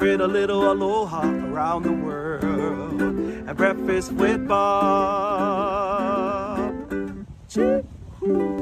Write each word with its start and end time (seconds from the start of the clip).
Spread 0.00 0.22
a 0.22 0.26
little 0.26 0.72
aloha 0.72 1.28
around 1.28 1.82
the 1.82 1.92
world. 1.92 3.46
At 3.46 3.54
breakfast 3.58 4.12
with 4.12 4.48
Bob. 4.48 5.36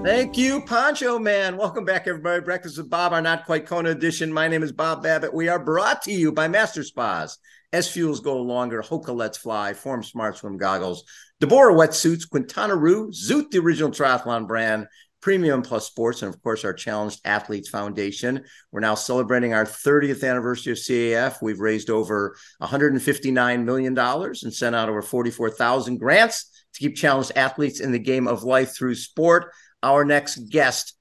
Thank 0.05 0.37
you, 0.37 0.62
Poncho 0.62 1.20
Man. 1.20 1.56
Welcome 1.56 1.84
back, 1.84 2.09
everybody. 2.09 2.41
Breakfast 2.41 2.77
with 2.77 2.91
Bob, 2.91 3.12
our 3.12 3.23
not 3.23 3.46
quite 3.46 3.66
Kona 3.66 3.91
edition. 3.91 4.32
My 4.32 4.48
name 4.48 4.65
is 4.65 4.73
Bob 4.73 5.05
Babbitt. 5.05 5.32
We 5.32 5.46
are 5.46 5.60
brought 5.60 6.02
to 6.02 6.12
you 6.12 6.32
by 6.32 6.48
Master 6.48 6.82
Spas. 6.82 7.38
S 7.73 7.88
fuels 7.88 8.18
go 8.18 8.43
longer, 8.43 8.82
Hoka 8.82 9.15
Let's 9.15 9.38
Fly, 9.38 9.74
Form 9.74 10.02
Smart 10.02 10.38
Swim 10.38 10.57
Goggles, 10.57 11.05
Deboer 11.40 11.71
Wetsuits, 11.73 12.29
Quintana 12.29 12.74
Roo, 12.74 13.12
Zoot, 13.12 13.52
the 13.52 13.59
original 13.59 13.93
triathlon 13.93 14.49
brand, 14.49 14.88
Premium 15.21 15.63
Plus 15.63 15.87
Sports, 15.87 16.23
and 16.23 16.33
of 16.33 16.41
course, 16.43 16.65
our 16.65 16.73
Challenged 16.73 17.21
Athletes 17.24 17.69
Foundation. 17.69 18.45
We're 18.71 18.80
now 18.80 18.95
celebrating 18.95 19.52
our 19.52 19.65
30th 19.65 20.29
anniversary 20.29 20.73
of 20.73 20.79
CAF. 20.79 21.43
We've 21.43 21.61
raised 21.61 21.91
over 21.91 22.37
$159 22.63 23.65
million 23.65 23.99
and 23.99 24.55
sent 24.55 24.77
out 24.77 24.89
over 24.89 25.02
44,000 25.02 25.99
grants 25.99 26.65
to 26.74 26.80
keep 26.80 26.96
challenged 26.96 27.33
athletes 27.35 27.80
in 27.80 27.93
the 27.93 27.99
game 27.99 28.29
of 28.29 28.45
life 28.45 28.77
through 28.77 28.95
sport. 28.95 29.52
Our 29.83 30.05
next 30.05 30.37
guest, 30.51 30.96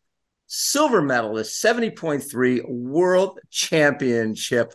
silver 0.47 1.01
medalist, 1.01 1.63
70.3 1.63 2.67
world 2.67 3.39
championship. 3.49 4.73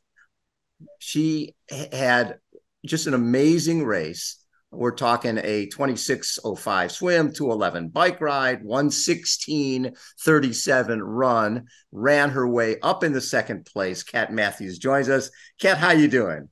She 0.99 1.55
had 1.71 2.39
just 2.85 3.07
an 3.07 3.15
amazing 3.15 3.85
race. 3.85 4.42
We're 4.75 4.93
talking 4.93 5.37
a 5.37 5.67
2605 5.67 6.93
swim, 6.93 7.35
211 7.35 7.89
bike 7.89 8.23
ride, 8.23 8.65
11637 8.65 11.03
run, 11.03 11.67
ran 11.93 12.31
her 12.31 12.49
way 12.49 12.81
up 12.81 13.05
in 13.05 13.13
the 13.13 13.21
second 13.21 13.67
place. 13.67 14.03
Kat 14.03 14.33
Matthews 14.33 14.79
joins 14.79 15.11
us. 15.11 15.31
Kat, 15.61 15.77
how 15.77 15.91
you 15.91 16.09
doing? 16.09 16.49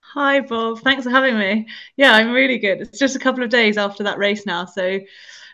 Hi, 0.00 0.40
Bob. 0.40 0.80
Thanks 0.80 1.04
for 1.04 1.10
having 1.10 1.38
me. 1.38 1.68
Yeah, 1.96 2.12
I'm 2.12 2.32
really 2.32 2.58
good. 2.58 2.80
It's 2.80 2.98
just 2.98 3.14
a 3.14 3.20
couple 3.20 3.44
of 3.44 3.50
days 3.50 3.78
after 3.78 4.02
that 4.02 4.18
race 4.18 4.44
now, 4.44 4.64
so 4.64 4.98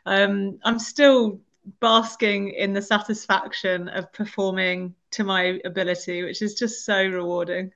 um, 0.06 0.58
I'm 0.64 0.78
still 0.78 1.42
basking 1.80 2.48
in 2.48 2.72
the 2.72 2.80
satisfaction 2.80 3.88
of 3.88 4.10
performing 4.14 4.94
to 5.10 5.22
my 5.22 5.60
ability, 5.66 6.22
which 6.22 6.41
is 6.41 6.55
just 6.55 6.86
so 6.86 6.97
rewarding. 6.97 7.72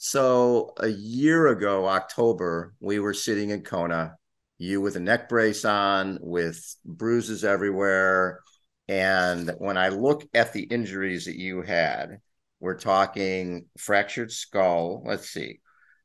So, 0.00 0.74
a 0.76 0.86
year 0.86 1.48
ago, 1.48 1.88
October, 1.88 2.72
we 2.78 3.00
were 3.00 3.12
sitting 3.14 3.50
in 3.50 3.62
Kona, 3.62 4.14
you 4.56 4.80
with 4.80 4.94
a 4.94 5.00
neck 5.00 5.28
brace 5.28 5.64
on, 5.64 6.18
with 6.20 6.76
bruises 6.84 7.44
everywhere. 7.44 8.40
And 8.86 9.50
when 9.58 9.76
I 9.76 9.88
look 9.88 10.24
at 10.34 10.52
the 10.52 10.62
injuries 10.62 11.24
that 11.24 11.36
you 11.36 11.62
had, 11.62 12.20
we're 12.60 12.78
talking 12.78 13.66
fractured 13.76 14.30
skull. 14.30 15.02
Let's 15.04 15.30
see, 15.30 15.58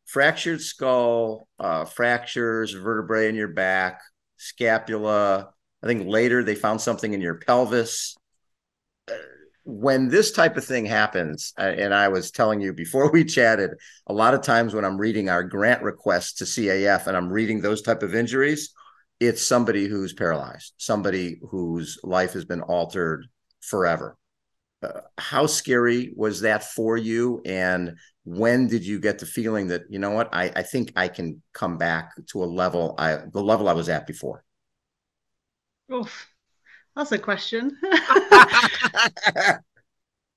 fractured 0.05 0.61
skull, 0.61 1.47
uh, 1.59 1.85
fractures, 1.85 2.73
vertebrae 2.73 3.29
in 3.29 3.35
your 3.35 3.49
back, 3.49 4.01
scapula. 4.37 5.51
I 5.83 5.85
think 5.87 6.07
later 6.07 6.43
they 6.43 6.55
found 6.55 6.81
something 6.81 7.13
in 7.13 7.21
your 7.21 7.35
pelvis. 7.35 8.15
When 9.65 10.09
this 10.09 10.31
type 10.31 10.57
of 10.57 10.65
thing 10.65 10.85
happens, 10.85 11.53
and 11.57 11.93
I 11.93 12.09
was 12.09 12.31
telling 12.31 12.59
you 12.59 12.73
before 12.73 13.11
we 13.13 13.23
chatted, 13.23 13.71
a 14.07 14.13
lot 14.13 14.33
of 14.33 14.41
times 14.41 14.73
when 14.73 14.85
I'm 14.85 14.97
reading 14.97 15.29
our 15.29 15.43
grant 15.43 15.83
requests 15.83 16.33
to 16.35 16.45
CAF 16.45 17.07
and 17.07 17.15
I'm 17.15 17.31
reading 17.31 17.61
those 17.61 17.81
type 17.81 18.03
of 18.03 18.15
injuries, 18.15 18.73
it's 19.19 19.41
somebody 19.41 19.87
who's 19.87 20.13
paralyzed, 20.13 20.73
somebody 20.77 21.39
whose 21.49 21.97
life 22.03 22.33
has 22.33 22.45
been 22.45 22.61
altered 22.61 23.27
forever. 23.61 24.17
Uh, 24.81 24.99
how 25.17 25.45
scary 25.45 26.11
was 26.15 26.41
that 26.41 26.63
for 26.63 26.97
you? 26.97 27.41
And 27.45 27.97
when 28.25 28.67
did 28.67 28.85
you 28.85 28.99
get 28.99 29.19
the 29.19 29.25
feeling 29.25 29.67
that 29.67 29.83
you 29.89 29.99
know 29.99 30.11
what 30.11 30.29
I, 30.33 30.51
I 30.55 30.63
think 30.63 30.91
I 30.95 31.07
can 31.07 31.41
come 31.53 31.77
back 31.77 32.11
to 32.27 32.43
a 32.43 32.45
level 32.45 32.95
I 32.97 33.19
the 33.31 33.41
level 33.41 33.69
I 33.69 33.73
was 33.73 33.87
at 33.89 34.07
before? 34.07 34.43
Oof, 35.91 36.32
that's 36.95 37.11
a 37.11 37.17
question. 37.17 37.77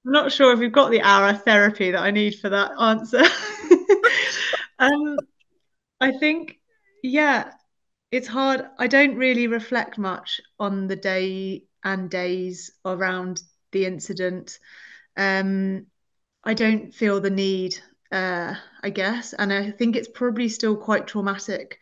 I'm 0.07 0.13
not 0.13 0.33
sure 0.33 0.53
if 0.53 0.61
you've 0.61 0.73
got 0.73 0.91
the 0.91 1.03
hour 1.03 1.33
therapy 1.33 1.91
that 1.91 2.03
I 2.03 2.11
need 2.11 2.37
for 2.37 2.49
that 2.49 2.71
answer. 2.81 3.23
um, 4.79 5.17
I 6.01 6.13
think, 6.13 6.61
yeah, 7.03 7.51
it's 8.13 8.29
hard. 8.29 8.67
I 8.79 8.87
don't 8.87 9.17
really 9.17 9.49
reflect 9.49 9.99
much 9.99 10.41
on 10.61 10.87
the 10.87 10.97
day 10.97 11.65
and 11.83 12.09
days 12.09 12.71
around 12.85 13.43
the 13.73 13.85
incident. 13.87 14.59
Um, 15.17 15.87
I 16.45 16.55
don't 16.55 16.95
feel 16.95 17.21
the 17.21 17.31
need, 17.31 17.77
uh, 18.13 18.55
I 18.83 18.91
guess. 18.91 19.33
And 19.33 19.53
I 19.53 19.73
think 19.73 19.97
it's 19.97 20.09
probably 20.09 20.49
still 20.49 20.77
quite 20.77 21.09
traumatic. 21.09 21.79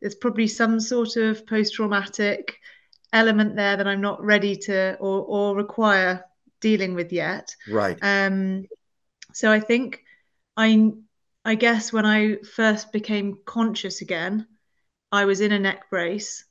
There's 0.00 0.14
probably 0.14 0.46
some 0.46 0.80
sort 0.80 1.16
of 1.16 1.46
post 1.46 1.74
traumatic 1.74 2.58
element 3.12 3.56
there 3.56 3.76
that 3.76 3.86
I'm 3.86 4.00
not 4.00 4.22
ready 4.22 4.56
to 4.56 4.96
or, 5.00 5.22
or 5.22 5.56
require 5.56 6.24
dealing 6.60 6.94
with 6.94 7.12
yet. 7.12 7.54
Right. 7.68 7.98
Um, 8.02 8.66
so 9.32 9.50
I 9.50 9.60
think 9.60 10.02
I, 10.56 10.92
I 11.44 11.54
guess 11.54 11.92
when 11.92 12.06
I 12.06 12.36
first 12.36 12.92
became 12.92 13.38
conscious 13.44 14.00
again, 14.00 14.46
I 15.12 15.24
was 15.24 15.40
in 15.40 15.52
a 15.52 15.58
neck 15.58 15.90
brace, 15.90 16.44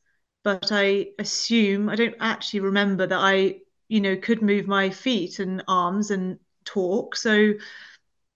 but 0.44 0.72
I 0.72 1.08
assume 1.20 1.90
I 1.90 1.96
don't 1.96 2.16
actually 2.20 2.62
remember 2.62 3.08
that 3.08 3.20
I, 3.20 3.62
you 3.88 4.02
know, 4.02 4.16
could 4.16 4.42
move 4.42 4.68
my 4.68 4.90
feet 4.90 5.40
and 5.40 5.64
arms 5.68 6.12
and 6.12 6.40
talk. 6.64 7.16
So 7.16 7.54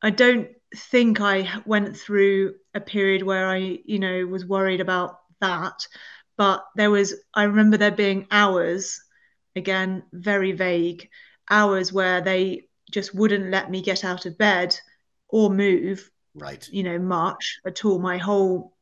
I 0.02 0.10
don't 0.10 0.50
think 0.76 1.22
I 1.22 1.62
went 1.66 1.98
through 1.98 2.56
a 2.74 2.80
period 2.80 3.24
where 3.24 3.48
I, 3.48 3.80
you 3.86 4.00
know, 4.00 4.26
was 4.26 4.46
worried 4.46 4.82
about 4.82 5.20
that. 5.42 5.88
But 6.40 6.64
there 6.74 6.90
was, 6.90 7.16
I 7.34 7.44
remember 7.44 7.76
there 7.76 7.92
being 7.92 8.26
hours, 8.32 9.02
again, 9.58 10.04
very 10.14 10.54
vague, 10.54 11.10
hours 11.50 11.92
where 11.92 12.22
they 12.22 12.70
just 12.90 13.14
wouldn't 13.14 13.52
let 13.52 13.70
me 13.70 13.82
get 13.82 14.06
out 14.06 14.26
of 14.26 14.38
bed 14.38 14.80
or 15.28 15.50
move, 15.50 16.10
right? 16.34 16.66
You 16.72 16.84
know, 16.84 16.98
much 16.98 17.60
at 17.66 17.84
all. 17.84 18.00
My 18.00 18.18
whole 18.18 18.74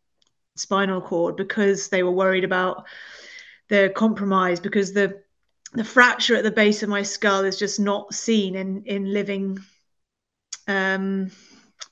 spinal 0.56 1.02
cord 1.02 1.36
because 1.36 1.90
they 1.90 2.04
were 2.04 2.12
worried 2.12 2.44
about 2.44 2.86
the 3.70 3.92
compromise 3.96 4.60
because 4.60 4.94
the 4.94 5.24
the 5.74 5.84
fracture 5.84 6.36
at 6.36 6.44
the 6.44 6.52
base 6.52 6.84
of 6.84 6.90
my 6.90 7.02
skull 7.02 7.44
is 7.44 7.58
just 7.58 7.80
not 7.80 8.14
seen 8.14 8.56
in 8.56 8.84
in 8.84 9.12
living 9.12 9.58
um, 10.68 11.32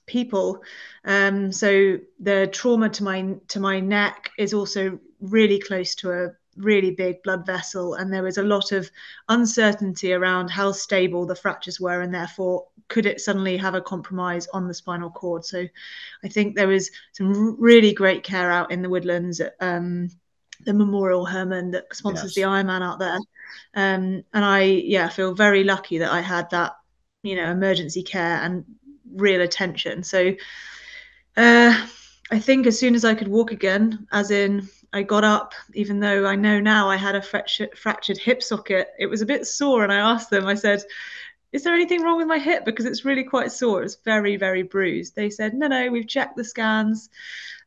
people. 0.05 0.61
Um, 1.03 1.51
so 1.51 1.97
the 2.19 2.49
trauma 2.51 2.89
to 2.89 3.03
my 3.03 3.33
to 3.47 3.59
my 3.59 3.79
neck 3.79 4.29
is 4.37 4.53
also 4.53 4.99
really 5.21 5.59
close 5.59 5.95
to 5.95 6.11
a 6.11 6.31
really 6.57 6.91
big 6.91 7.21
blood 7.23 7.45
vessel, 7.45 7.95
and 7.95 8.11
there 8.11 8.23
was 8.23 8.37
a 8.37 8.43
lot 8.43 8.71
of 8.71 8.89
uncertainty 9.29 10.13
around 10.13 10.49
how 10.49 10.71
stable 10.71 11.25
the 11.25 11.35
fractures 11.35 11.79
were, 11.79 12.01
and 12.01 12.13
therefore 12.13 12.67
could 12.87 13.05
it 13.05 13.19
suddenly 13.19 13.57
have 13.57 13.75
a 13.75 13.81
compromise 13.81 14.47
on 14.53 14.67
the 14.67 14.73
spinal 14.73 15.09
cord. 15.09 15.43
So 15.43 15.65
I 16.23 16.27
think 16.27 16.55
there 16.55 16.67
was 16.67 16.91
some 17.13 17.59
really 17.59 17.93
great 17.93 18.23
care 18.23 18.51
out 18.51 18.71
in 18.71 18.81
the 18.81 18.89
woodlands. 18.89 19.41
Um, 19.59 20.09
the 20.65 20.73
Memorial 20.73 21.25
Hermann 21.25 21.71
that 21.71 21.93
sponsors 21.93 22.35
yes. 22.35 22.35
the 22.35 22.41
Ironman 22.49 22.81
out 22.81 22.97
there. 22.97 23.19
Um, 23.75 24.23
and 24.33 24.45
I, 24.45 24.61
yeah, 24.61 25.09
feel 25.09 25.33
very 25.33 25.63
lucky 25.65 25.97
that 25.97 26.11
I 26.11 26.21
had 26.21 26.49
that, 26.51 26.77
you 27.23 27.35
know, 27.35 27.51
emergency 27.51 28.03
care 28.03 28.37
and 28.41 28.63
real 29.13 29.41
attention. 29.41 30.03
So 30.03 30.33
uh, 31.35 31.87
I 32.31 32.39
think 32.39 32.65
as 32.65 32.79
soon 32.79 32.95
as 32.95 33.05
I 33.05 33.13
could 33.13 33.27
walk 33.27 33.51
again, 33.51 34.07
as 34.11 34.31
in 34.31 34.67
I 34.93 35.03
got 35.03 35.23
up, 35.23 35.53
even 35.73 35.99
though 35.99 36.25
I 36.25 36.35
know 36.35 36.59
now 36.59 36.89
I 36.89 36.95
had 36.95 37.15
a 37.15 37.21
fractured, 37.21 38.17
hip 38.17 38.41
socket, 38.41 38.89
it 38.97 39.05
was 39.05 39.21
a 39.21 39.25
bit 39.25 39.45
sore. 39.45 39.83
And 39.83 39.93
I 39.93 39.97
asked 39.97 40.29
them, 40.31 40.47
I 40.47 40.55
said, 40.55 40.83
is 41.51 41.63
there 41.63 41.75
anything 41.75 42.01
wrong 42.01 42.17
with 42.17 42.27
my 42.27 42.39
hip? 42.39 42.65
Because 42.65 42.85
it's 42.85 43.05
really 43.05 43.23
quite 43.23 43.51
sore. 43.51 43.83
It's 43.83 43.97
very, 44.03 44.37
very 44.37 44.63
bruised. 44.63 45.15
They 45.15 45.29
said, 45.29 45.53
no, 45.53 45.67
no, 45.67 45.91
we've 45.91 46.07
checked 46.07 46.35
the 46.35 46.43
scans. 46.43 47.09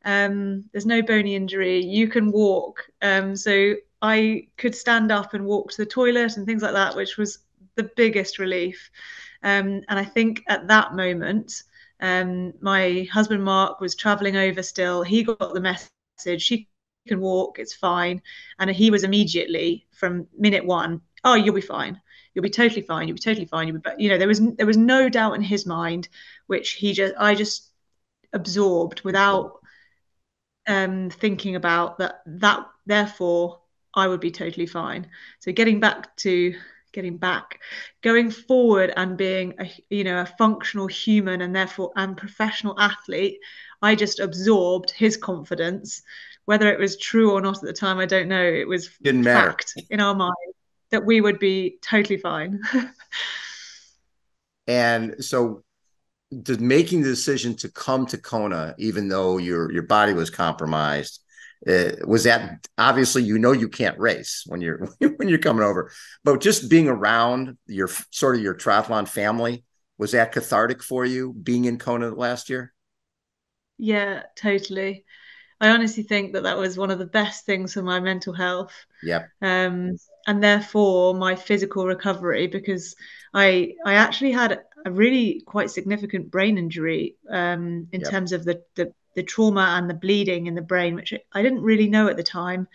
Um, 0.05 0.65
there's 0.73 0.87
no 0.87 1.03
bony 1.03 1.37
injury. 1.37 1.85
You 1.85 2.09
can 2.09 2.33
walk. 2.33 2.85
Um, 3.01 3.37
so 3.37 3.75
I 4.03 4.49
could 4.57 4.75
stand 4.75 5.13
up 5.13 5.35
and 5.35 5.47
walk 5.47 5.71
to 5.71 5.77
the 5.79 5.87
toilet 5.87 6.37
and 6.37 6.47
things 6.47 6.63
like 6.63 6.75
that, 6.75 6.97
which 6.97 7.17
was 7.17 7.39
the 7.77 7.91
biggest 7.97 8.39
relief. 8.39 8.91
Um, 9.43 9.83
and 9.89 9.99
I 9.99 10.05
think 10.05 10.43
at 10.49 10.67
that 10.67 10.95
moment, 10.95 11.63
um, 12.01 12.53
my 12.61 13.09
husband 13.11 13.43
Mark 13.45 13.81
was 13.81 13.95
traveling 13.95 14.37
over 14.37 14.63
still. 14.63 15.03
He 15.03 15.23
got 15.23 15.55
the 15.55 15.61
message. 15.61 15.91
She 16.39 16.69
can 17.07 17.21
walk. 17.21 17.59
It's 17.59 17.75
fine. 17.75 18.23
And 18.59 18.71
he 18.71 18.91
was 18.91 19.05
immediately 19.05 19.87
from 19.93 20.27
minute 20.37 20.65
one. 20.65 21.01
Oh, 21.25 21.35
you'll 21.35 21.55
be 21.55 21.61
fine. 21.61 22.01
You'll 22.35 22.45
be 22.45 22.51
totally 22.51 22.83
fine. 22.83 23.09
You'll 23.09 23.17
be 23.17 23.21
totally 23.21 23.47
fine. 23.47 23.67
You'll 23.69 23.81
be, 23.81 23.91
you 23.99 24.09
know, 24.09 24.19
there 24.19 24.29
was 24.29 24.41
there 24.41 24.67
was 24.67 24.77
no 24.77 25.09
doubt 25.09 25.35
in 25.35 25.43
his 25.43 25.67
mind, 25.67 26.09
which 26.47 26.73
he 26.73 26.93
just 26.93 27.15
I 27.19 27.35
just 27.35 27.71
absorbed 28.33 29.01
without 29.03 29.61
um, 30.67 31.11
thinking 31.11 31.57
about 31.57 31.99
that. 31.99 32.23
That 32.27 32.67
therefore 32.87 33.61
I 33.95 34.07
would 34.07 34.21
be 34.21 34.31
totally 34.31 34.67
fine. 34.67 35.09
So 35.41 35.51
getting 35.51 35.81
back 35.81 36.17
to 36.19 36.55
getting 36.93 37.17
back 37.17 37.61
going 38.03 38.31
forward 38.31 38.93
and 38.97 39.17
being 39.17 39.55
a 39.59 39.71
you 39.91 40.05
know 40.05 40.21
a 40.21 40.27
functional 40.27 40.87
human 40.87 41.43
and 41.43 41.55
therefore 41.55 41.93
and 41.97 42.17
professional 42.17 42.79
athlete 42.79 43.39
i 43.83 43.95
just 43.95 44.21
absorbed 44.21 44.91
his 44.91 45.17
confidence. 45.17 46.03
Whether 46.47 46.73
it 46.73 46.79
was 46.79 46.97
true 46.97 47.33
or 47.33 47.43
not 47.43 47.57
at 47.57 47.63
the 47.63 47.73
time 47.75 47.99
i 47.99 48.07
don't 48.07 48.29
know. 48.29 48.43
It 48.43 48.67
was 48.67 48.89
Didn't 49.03 49.25
matter. 49.25 49.55
in 49.91 50.01
our 50.01 50.15
mind 50.15 50.35
that 50.91 51.05
we 51.05 51.21
would 51.21 51.39
be 51.39 51.79
totally 51.83 52.17
fine. 52.19 52.61
And 54.69 55.25
so 55.25 55.65
the, 56.31 56.59
making 56.59 57.03
the 57.03 57.09
decision 57.09 57.57
to 57.57 57.71
come 57.71 58.05
to 58.07 58.19
kona 58.19 58.75
even 58.79 59.09
though 59.09 59.39
your 59.39 59.73
your 59.73 59.83
body 59.83 60.13
was 60.13 60.29
compromised 60.29 61.21
uh, 61.67 61.91
was 62.07 62.25
that 62.25 62.67
obviously 62.79 63.23
you 63.23 63.39
know 63.39 63.53
you 63.53 63.69
can't 63.69 63.99
race 63.99 64.45
when 64.47 64.61
you're 64.61 64.87
when 65.17 65.29
you're 65.29 65.39
coming 65.39 65.65
over 65.65 65.91
but 66.25 66.41
just 66.41 66.71
being 66.71 66.89
around 66.89 67.57
your 67.67 67.89
sort 68.11 68.37
of 68.37 68.43
your 68.43 68.55
triathlon 68.55 69.09
family 69.09 69.65
was 69.99 70.13
that 70.13 70.33
cathartic 70.33 70.83
for 70.83 71.05
you 71.05 71.33
being 71.33 71.65
in 71.65 71.79
kona 71.79 72.11
last 72.11 72.49
year? 72.49 72.73
Yeah 73.79 74.25
totally. 74.37 75.05
I 75.61 75.71
honestly 75.71 76.03
think 76.05 76.35
that 76.35 76.45
that 76.45 76.59
was 76.59 76.79
one 76.79 76.91
of 76.91 76.99
the 76.99 77.07
best 77.07 77.47
things 77.47 77.75
for 77.75 77.83
my 77.83 78.01
mental 78.01 78.33
health. 78.35 78.75
Yep. 79.03 79.33
Um 79.43 79.97
and 80.27 80.43
therefore 80.43 81.15
my 81.15 81.37
physical 81.37 81.87
recovery 81.87 82.47
because 82.49 82.97
i 83.35 83.75
i 83.87 83.95
actually 83.95 84.33
had 84.33 84.63
a 84.87 84.91
really 84.93 85.43
quite 85.47 85.71
significant 85.71 86.31
brain 86.31 86.59
injury 86.59 87.17
um 87.31 87.89
in 87.93 88.03
Yep. 88.03 88.05
terms 88.05 88.33
of 88.33 88.45
the 88.45 88.63
the 88.77 88.93
the 89.19 89.25
trauma 89.25 89.75
and 89.77 89.91
the 89.91 89.95
bleeding 89.95 90.47
in 90.47 90.55
the 90.55 90.63
brain, 90.63 90.95
which 90.95 91.13
I 91.33 91.43
didn't 91.43 91.63
really 91.63 91.89
know 91.89 92.07
at 92.07 92.17
the 92.17 92.23
time 92.23 92.69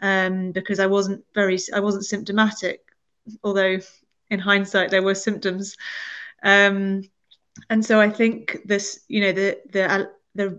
um, 0.00 0.50
because 0.50 0.80
I 0.80 0.86
wasn't 0.86 1.22
very, 1.34 1.58
I 1.74 1.80
wasn't 1.80 2.06
symptomatic, 2.06 2.80
although 3.42 3.78
in 4.30 4.38
hindsight 4.38 4.90
there 4.90 5.02
were 5.02 5.14
symptoms. 5.14 5.76
Um, 6.42 7.02
and 7.68 7.84
so 7.84 8.00
I 8.00 8.08
think 8.08 8.60
this, 8.64 9.00
you 9.08 9.20
know, 9.20 9.32
the 9.32 9.58
the 9.70 9.92
uh, 9.92 10.04
the 10.34 10.58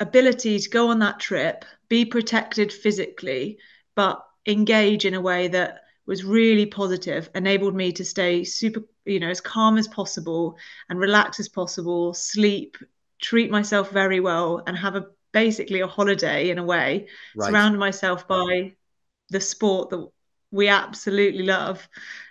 ability 0.00 0.58
to 0.58 0.68
go 0.68 0.90
on 0.90 0.98
that 0.98 1.20
trip, 1.20 1.64
be 1.88 2.04
protected 2.04 2.72
physically, 2.72 3.58
but 3.94 4.20
engage 4.46 5.04
in 5.04 5.14
a 5.14 5.20
way 5.20 5.46
that 5.46 5.82
was 6.06 6.24
really 6.24 6.66
positive, 6.66 7.30
enabled 7.36 7.76
me 7.76 7.92
to 7.92 8.04
stay 8.04 8.42
super, 8.42 8.82
you 9.04 9.20
know, 9.20 9.30
as 9.30 9.40
calm 9.40 9.78
as 9.78 9.86
possible 9.86 10.56
and 10.88 10.98
relaxed 10.98 11.38
as 11.38 11.48
possible, 11.48 12.12
sleep, 12.14 12.76
treat 13.20 13.50
myself 13.50 13.90
very 13.90 14.20
well 14.20 14.62
and 14.66 14.76
have 14.76 14.96
a 14.96 15.06
basically 15.32 15.80
a 15.80 15.86
holiday 15.86 16.50
in 16.50 16.58
a 16.58 16.64
way 16.64 17.06
right. 17.34 17.48
surround 17.50 17.78
myself 17.78 18.26
by 18.26 18.72
the 19.30 19.40
sport 19.40 19.90
that 19.90 20.08
we 20.50 20.68
absolutely 20.68 21.42
love 21.42 21.86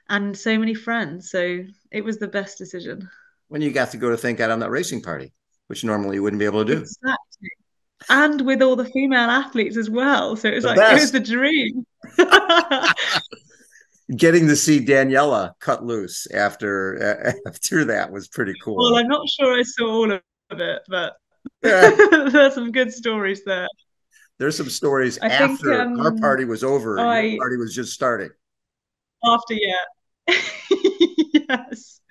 and 0.10 0.36
so 0.38 0.58
many 0.58 0.74
friends 0.74 1.30
so 1.30 1.64
it 1.92 2.04
was 2.04 2.18
the 2.18 2.28
best 2.28 2.58
decision 2.58 3.08
when 3.48 3.62
you 3.62 3.72
got 3.72 3.92
to 3.92 3.98
go 3.98 4.10
to 4.10 4.18
thank 4.18 4.38
god 4.38 4.50
on 4.50 4.60
that 4.60 4.72
racing 4.72 5.02
party 5.02 5.32
which 5.68 5.84
normally 5.84 6.16
you 6.16 6.24
wouldn't 6.24 6.40
be 6.40 6.46
able 6.46 6.66
to 6.66 6.76
do 6.76 6.82
exactly 6.82 7.50
and 8.10 8.42
with 8.42 8.62
all 8.62 8.76
the 8.76 8.86
female 8.86 9.30
athletes 9.30 9.78
as 9.78 9.90
well 9.90 10.36
so 10.36 10.48
it 10.48 10.56
was 10.56 10.64
the 10.64 10.70
like 10.70 10.78
best. 10.78 10.98
it 10.98 11.02
was 11.02 11.12
the 11.12 11.20
dream 11.20 11.86
getting 14.16 14.48
to 14.48 14.56
see 14.56 14.84
Daniela 14.84 15.54
cut 15.60 15.84
loose 15.84 16.28
after 16.28 17.34
after 17.48 17.86
that 17.86 18.12
was 18.12 18.28
pretty 18.28 18.54
cool. 18.62 18.76
Well, 18.76 18.98
I'm 18.98 19.08
not 19.08 19.28
sure 19.28 19.58
I 19.58 19.64
saw 19.64 19.88
all 19.88 20.12
of 20.12 20.22
it, 20.52 20.82
but 20.88 21.16
yeah. 21.64 21.92
there's 22.32 22.54
some 22.54 22.72
good 22.72 22.92
stories 22.92 23.44
there. 23.44 23.68
There's 24.38 24.58
some 24.58 24.70
stories 24.70 25.18
I 25.22 25.28
after 25.28 25.78
think, 25.78 26.00
um, 26.00 26.00
our 26.02 26.16
party 26.16 26.46
was 26.46 26.64
over. 26.64 27.00
I, 27.00 27.22
your 27.22 27.40
party 27.40 27.58
was 27.58 27.74
just 27.74 27.94
starting. 27.94 28.30
After, 29.24 29.54
yeah. 29.54 29.76
yes. 31.50 32.02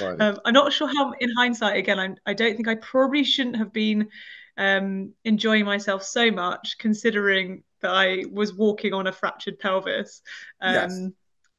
Um, 0.00 0.38
I'm 0.44 0.54
not 0.54 0.72
sure 0.72 0.88
how, 0.88 1.12
in 1.20 1.30
hindsight, 1.36 1.76
again, 1.76 1.98
I'm, 1.98 2.16
I 2.24 2.34
don't 2.34 2.56
think 2.56 2.68
I 2.68 2.76
probably 2.76 3.24
shouldn't 3.24 3.56
have 3.56 3.72
been 3.72 4.08
um, 4.56 5.12
enjoying 5.24 5.64
myself 5.64 6.02
so 6.02 6.30
much, 6.30 6.76
considering 6.78 7.62
that 7.82 7.90
I 7.90 8.24
was 8.30 8.54
walking 8.54 8.94
on 8.94 9.06
a 9.06 9.12
fractured 9.12 9.58
pelvis 9.58 10.22
um, 10.60 10.74
yes. 10.74 10.92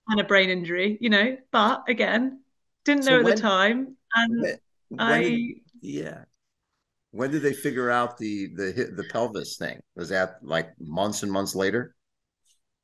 and 0.07 0.19
a 0.19 0.23
brain 0.23 0.49
injury, 0.49 0.97
you 0.99 1.09
know. 1.09 1.37
But 1.51 1.83
again, 1.87 2.41
didn't 2.85 3.05
know 3.05 3.11
so 3.11 3.19
at 3.19 3.25
when, 3.25 3.35
the 3.35 3.41
time, 3.41 3.97
and 4.15 4.41
when, 4.89 4.99
I. 4.99 5.21
Did, 5.21 5.61
yeah. 5.81 6.23
When 7.11 7.31
did 7.31 7.41
they 7.41 7.53
figure 7.53 7.89
out 7.89 8.17
the 8.17 8.47
the 8.55 8.91
the 8.95 9.05
pelvis 9.11 9.57
thing? 9.57 9.79
Was 9.95 10.09
that 10.09 10.39
like 10.41 10.69
months 10.79 11.23
and 11.23 11.31
months 11.31 11.55
later? 11.55 11.95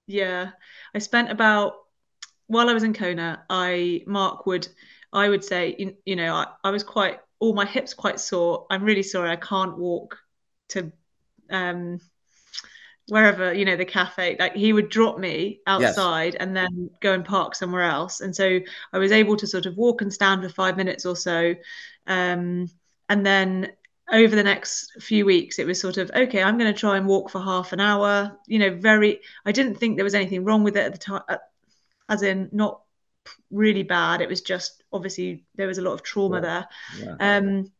Yeah, 0.08 0.52
I 0.94 1.00
spent 1.00 1.32
about 1.32 1.74
while 2.48 2.70
I 2.70 2.74
was 2.74 2.84
in 2.84 2.94
Kona. 2.94 3.44
I 3.50 4.04
Mark 4.08 4.46
would 4.46 4.68
I 5.12 5.30
would 5.30 5.44
say 5.44 5.76
you, 5.78 5.96
you 6.06 6.16
know 6.16 6.34
I, 6.36 6.48
I 6.64 6.72
was 6.72 6.84
quite 6.84 7.20
all 7.40 7.54
my 7.54 7.66
hips 7.66 7.94
quite 7.94 8.20
sore. 8.20 8.66
I'm 8.70 8.84
really 8.84 9.04
sorry 9.04 9.30
I 9.30 9.36
can't 9.36 9.78
walk 9.78 10.18
to 10.70 10.92
um 11.50 12.00
wherever 13.10 13.54
you 13.54 13.66
know 13.66 13.76
the 13.76 13.84
cafe 13.84 14.38
like 14.40 14.56
he 14.56 14.72
would 14.72 14.90
drop 14.90 15.20
me 15.20 15.60
outside 15.68 16.34
yes. 16.34 16.38
and 16.40 16.56
then 16.56 16.90
go 17.02 17.14
and 17.14 17.26
park 17.26 17.54
somewhere 17.54 17.82
else 17.82 18.22
and 18.22 18.34
so 18.34 18.62
i 18.94 18.98
was 18.98 19.12
able 19.12 19.36
to 19.36 19.46
sort 19.46 19.66
of 19.66 19.76
walk 19.76 20.02
and 20.02 20.14
stand 20.14 20.42
for 20.42 20.48
five 20.48 20.78
minutes 20.78 21.06
or 21.06 21.14
so 21.14 21.54
um, 22.08 22.70
and 23.14 23.24
then 23.24 23.72
over 24.12 24.36
the 24.36 24.44
next 24.44 24.92
few 25.00 25.24
weeks 25.24 25.60
it 25.60 25.68
was 25.68 25.80
sort 25.80 25.98
of 25.98 26.10
okay 26.16 26.42
i'm 26.42 26.58
going 26.58 26.72
to 26.72 26.80
try 26.80 26.98
and 26.98 27.06
walk 27.06 27.30
for 27.30 27.40
half 27.40 27.72
an 27.72 27.80
hour. 27.80 28.38
You 28.48 28.60
know 28.60 28.76
very 28.76 29.22
i 29.46 29.52
didn't 29.52 29.76
think 29.76 29.96
there 29.96 30.04
was 30.04 30.16
anything 30.16 30.44
wrong 30.44 30.64
with 30.64 30.76
it 30.76 30.86
at 30.86 30.94
the 30.94 30.98
time 30.98 31.22
as 32.10 32.24
in 32.24 32.50
not 32.52 32.82
really 33.50 33.84
bad. 33.84 34.20
It 34.20 34.28
was 34.28 34.42
just 34.42 34.84
obviously 34.92 35.46
there 35.56 35.68
was 35.68 35.78
a 35.78 35.82
lot 35.82 35.94
of 35.94 36.04
trauma 36.04 36.38
yeah. 36.38 36.42
there. 36.42 36.68
Yeah. 37.06 37.38
um 37.38 37.72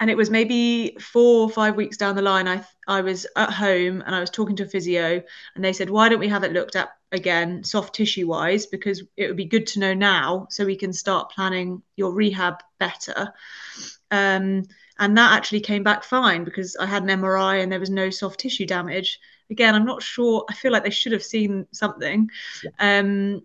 and 0.00 0.10
it 0.10 0.16
was 0.16 0.30
maybe 0.30 0.96
four 0.98 1.42
or 1.42 1.50
five 1.50 1.76
weeks 1.76 1.98
down 1.98 2.16
the 2.16 2.22
line 2.22 2.48
i 2.48 2.64
i 2.88 3.02
was 3.02 3.26
at 3.36 3.50
home 3.52 4.02
and 4.06 4.14
i 4.14 4.20
was 4.20 4.30
talking 4.30 4.56
to 4.56 4.64
a 4.64 4.68
physio 4.68 5.22
and 5.54 5.62
they 5.62 5.74
said 5.74 5.90
why 5.90 6.08
don't 6.08 6.18
we 6.18 6.28
have 6.28 6.42
it 6.42 6.52
looked 6.52 6.74
at 6.74 6.88
again 7.12 7.62
soft 7.64 7.94
tissue 7.94 8.26
wise? 8.26 8.66
Because 8.66 9.02
it 9.16 9.26
would 9.26 9.36
be 9.36 9.44
good 9.44 9.66
to 9.68 9.80
know 9.80 9.94
now 9.94 10.46
so 10.50 10.64
we 10.64 10.76
can 10.76 10.92
start 10.92 11.30
planning 11.30 11.82
your 11.96 12.12
rehab 12.12 12.62
better 12.78 13.32
um, 14.10 14.62
and 14.98 15.16
that 15.16 15.32
actually 15.32 15.60
came 15.60 15.82
back 15.82 16.04
fine 16.04 16.44
because 16.44 16.76
i 16.76 16.86
had 16.86 17.02
an 17.02 17.20
mri 17.20 17.62
and 17.62 17.70
there 17.70 17.80
was 17.80 17.90
no 17.90 18.10
soft 18.10 18.40
tissue 18.40 18.66
damage 18.66 19.18
again 19.50 19.74
i'm 19.74 19.86
not 19.86 20.02
sure 20.02 20.44
i 20.48 20.54
feel 20.54 20.72
like 20.72 20.84
they 20.84 20.90
should 20.90 21.12
have 21.12 21.22
seen 21.22 21.66
something 21.72 22.28
yeah. 22.62 22.98
um, 22.98 23.42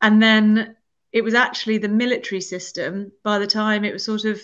and 0.00 0.22
then 0.22 0.76
it 1.12 1.22
was 1.22 1.34
actually 1.34 1.78
the 1.78 1.88
military 1.88 2.40
system 2.40 3.12
by 3.22 3.38
the 3.38 3.46
time 3.46 3.84
it 3.84 3.92
was 3.92 4.04
sort 4.04 4.24
of 4.24 4.40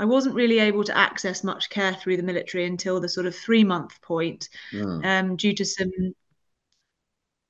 I 0.00 0.06
wasn't 0.06 0.34
really 0.34 0.60
able 0.60 0.82
to 0.84 0.96
access 0.96 1.44
much 1.44 1.68
care 1.68 1.92
through 1.92 2.16
the 2.16 2.22
military 2.22 2.64
until 2.64 3.00
the 3.00 3.08
sort 3.08 3.26
of 3.26 3.36
three 3.36 3.64
month 3.64 4.00
point, 4.00 4.48
mm. 4.72 5.04
um, 5.04 5.36
due 5.36 5.52
to 5.52 5.64
some 5.66 6.14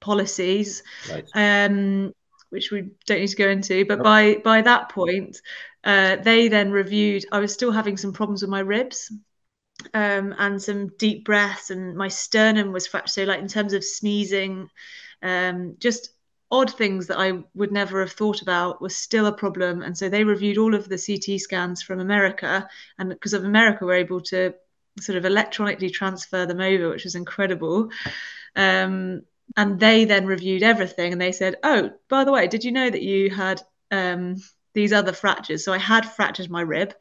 policies, 0.00 0.82
right. 1.08 1.28
um, 1.34 2.12
which 2.50 2.70
we 2.70 2.90
don't 3.06 3.20
need 3.20 3.28
to 3.28 3.36
go 3.36 3.48
into. 3.48 3.84
But 3.84 4.02
by 4.02 4.36
by 4.44 4.62
that 4.62 4.90
point, 4.90 5.40
uh, 5.84 6.16
they 6.16 6.48
then 6.48 6.70
reviewed. 6.70 7.24
I 7.32 7.40
was 7.40 7.52
still 7.52 7.72
having 7.72 7.96
some 7.96 8.12
problems 8.12 8.42
with 8.42 8.50
my 8.50 8.60
ribs. 8.60 9.12
Um, 9.94 10.34
and 10.38 10.62
some 10.62 10.88
deep 10.98 11.24
breaths, 11.24 11.70
and 11.70 11.96
my 11.96 12.08
sternum 12.08 12.70
was 12.70 12.86
fractured. 12.86 13.12
So, 13.12 13.24
like 13.24 13.40
in 13.40 13.48
terms 13.48 13.72
of 13.72 13.82
sneezing, 13.82 14.68
um, 15.22 15.76
just 15.78 16.10
odd 16.50 16.70
things 16.70 17.06
that 17.06 17.18
I 17.18 17.44
would 17.54 17.72
never 17.72 18.00
have 18.00 18.12
thought 18.12 18.42
about 18.42 18.82
was 18.82 18.96
still 18.96 19.26
a 19.26 19.32
problem. 19.32 19.82
And 19.82 19.96
so 19.96 20.08
they 20.08 20.24
reviewed 20.24 20.58
all 20.58 20.74
of 20.74 20.88
the 20.88 20.98
CT 20.98 21.40
scans 21.40 21.82
from 21.82 22.00
America, 22.00 22.68
and 22.98 23.08
because 23.08 23.32
of 23.32 23.44
America, 23.44 23.86
we're 23.86 23.94
able 23.94 24.20
to 24.22 24.54
sort 24.98 25.16
of 25.16 25.24
electronically 25.24 25.90
transfer 25.90 26.46
them 26.46 26.60
over, 26.60 26.90
which 26.90 27.04
was 27.04 27.14
incredible. 27.14 27.90
Um, 28.56 29.22
and 29.56 29.78
they 29.80 30.04
then 30.04 30.26
reviewed 30.26 30.62
everything, 30.62 31.12
and 31.12 31.20
they 31.20 31.32
said, 31.32 31.56
"Oh, 31.62 31.90
by 32.08 32.24
the 32.24 32.32
way, 32.32 32.46
did 32.46 32.64
you 32.64 32.72
know 32.72 32.88
that 32.88 33.02
you 33.02 33.30
had 33.30 33.62
um, 33.90 34.36
these 34.74 34.92
other 34.92 35.12
fractures?" 35.12 35.64
So 35.64 35.72
I 35.72 35.78
had 35.78 36.04
fractured 36.04 36.50
my 36.50 36.62
rib. 36.62 36.94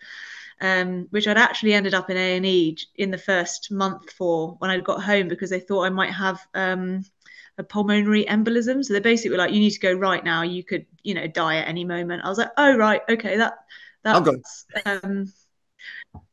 Um, 0.61 1.07
which 1.11 1.25
I'd 1.25 1.37
actually 1.37 1.73
ended 1.73 1.93
up 1.93 2.09
in 2.09 2.17
A 2.17 2.35
and 2.35 2.45
E 2.45 2.77
in 2.97 3.11
the 3.11 3.17
first 3.17 3.71
month 3.71 4.11
for 4.11 4.55
when 4.59 4.69
I 4.69 4.77
got 4.81 5.01
home 5.01 5.29
because 5.29 5.49
they 5.49 5.61
thought 5.61 5.85
I 5.85 5.89
might 5.89 6.11
have 6.11 6.45
um, 6.53 7.05
a 7.57 7.63
pulmonary 7.63 8.25
embolism. 8.25 8.83
So 8.83 8.93
they 8.93 8.99
basically 8.99 9.31
were 9.31 9.37
like, 9.37 9.53
you 9.53 9.61
need 9.61 9.71
to 9.71 9.79
go 9.79 9.93
right 9.93 10.21
now. 10.21 10.41
You 10.41 10.63
could, 10.63 10.85
you 11.01 11.13
know, 11.13 11.27
die 11.27 11.57
at 11.57 11.67
any 11.69 11.85
moment. 11.85 12.25
I 12.25 12.29
was 12.29 12.37
like, 12.37 12.51
oh 12.57 12.75
right, 12.75 13.01
okay, 13.07 13.37
that 13.37 13.53
that's 14.03 14.17
um, 14.85 15.31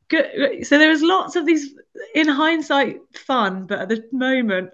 good. 0.08 0.66
So 0.66 0.78
there 0.78 0.90
was 0.90 1.02
lots 1.02 1.37
of 1.37 1.46
these, 1.46 1.75
in 2.14 2.28
hindsight, 2.28 3.00
fun, 3.16 3.66
but 3.66 3.80
at 3.80 3.88
the 3.88 4.04
moment, 4.12 4.70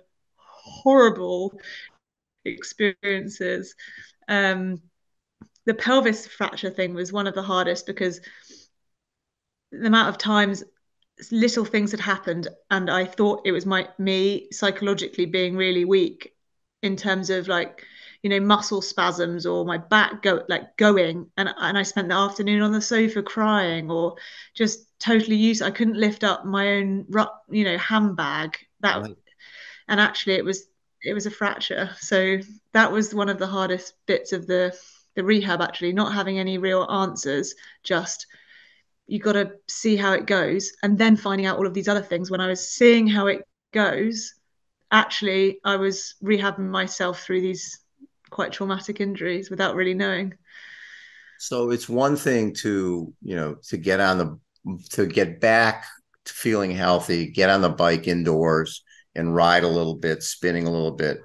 horrible 0.63 1.53
experiences. 2.45 3.75
Um, 4.29 4.81
the 5.65 5.75
pelvis 5.75 6.27
fracture 6.27 6.71
thing 6.71 6.95
was 6.95 7.13
one 7.13 7.27
of 7.27 7.35
the 7.35 7.43
hardest 7.43 7.87
because 7.87 8.21
the 9.71 9.87
amount 9.87 10.09
of 10.09 10.19
times 10.19 10.65
little 11.31 11.65
things 11.65 11.93
had 11.93 12.01
happened 12.01 12.49
and 12.71 12.91
i 12.91 13.05
thought 13.05 13.43
it 13.45 13.53
was 13.53 13.65
my 13.65 13.87
me 13.99 14.49
psychologically 14.51 15.25
being 15.25 15.57
really 15.57 15.85
weak 15.85 16.35
in 16.83 16.97
terms 16.97 17.31
of 17.31 17.49
like 17.49 17.87
you 18.23 18.31
know 18.31 18.41
muscle 18.41 18.83
spasms 18.83 19.47
or 19.47 19.65
my 19.65 19.79
back 19.79 20.23
go 20.23 20.45
like 20.49 20.77
going 20.77 21.29
and 21.37 21.49
and 21.59 21.79
I 21.79 21.83
spent 21.83 22.09
the 22.09 22.15
afternoon 22.15 22.63
on 22.63 22.73
the 22.73 22.81
sofa 22.81 23.23
crying 23.23 23.91
or 23.91 24.17
just 24.55 24.87
totally 25.01 25.37
used 25.37 25.63
I 25.63 25.71
couldn't 25.71 25.97
lift 25.97 26.23
up 26.25 26.45
my 26.45 26.75
own 26.75 27.07
you 27.51 27.65
know 27.65 27.77
handbag 27.79 28.59
that 28.81 29.03
right. 29.03 29.17
And 29.93 30.01
actually 30.01 30.33
it 30.35 30.45
was 30.45 30.69
it 31.03 31.15
was 31.15 31.27
a 31.27 31.31
fracture. 31.31 31.91
So 31.99 32.39
that 32.73 32.91
was 32.91 33.15
one 33.15 33.29
of 33.29 33.39
the 33.39 33.47
hardest 33.47 33.95
bits 34.07 34.33
of 34.33 34.47
the 34.47 34.75
the 35.15 35.23
rehab 35.23 35.61
actually 35.61 35.93
not 35.93 36.15
having 36.15 36.39
any 36.39 36.57
real 36.59 36.89
answers 36.91 37.55
just 37.85 38.27
you 39.07 39.19
got 39.19 39.33
to 39.35 39.53
see 39.69 39.97
how 39.97 40.15
it 40.15 40.27
goes. 40.27 40.73
And 40.83 40.97
then 40.97 41.17
finding 41.17 41.45
out 41.45 41.59
all 41.59 41.67
of 41.67 41.75
these 41.75 41.89
other 41.89 42.03
things. 42.03 42.31
When 42.31 42.41
i 42.41 42.49
was 42.49 42.67
seeing 42.67 43.07
how 43.07 43.27
it 43.27 43.47
goes 43.73 44.35
actually 44.91 45.59
i 45.65 45.77
was 45.77 46.15
rehabbing 46.23 46.69
myself 46.69 47.23
through 47.23 47.41
these 47.41 47.81
quite 48.31 48.53
traumatic 48.53 49.01
injuries 49.01 49.51
without 49.51 49.75
really 49.75 49.95
knowing. 49.95 50.33
So 51.39 51.71
it's 51.71 51.89
one 51.89 52.17
thing 52.17 52.55
to 52.65 53.13
you 53.21 53.37
know 53.37 53.57
to 53.69 53.77
get 53.77 54.01
on 54.01 54.17
the 54.19 54.79
to 54.93 55.07
get 55.07 55.39
back 55.39 55.85
to 56.25 56.33
feeling 56.33 56.71
healthy 56.71 57.27
get 57.27 57.51
on 57.51 57.61
the 57.61 57.69
bike 57.69 58.09
indoors 58.09 58.83
and 59.15 59.35
ride 59.35 59.65
a 59.65 59.69
little 59.69 59.95
bit 59.95 60.23
spinning 60.23 60.67
a 60.67 60.71
little 60.71 60.93
bit. 60.93 61.21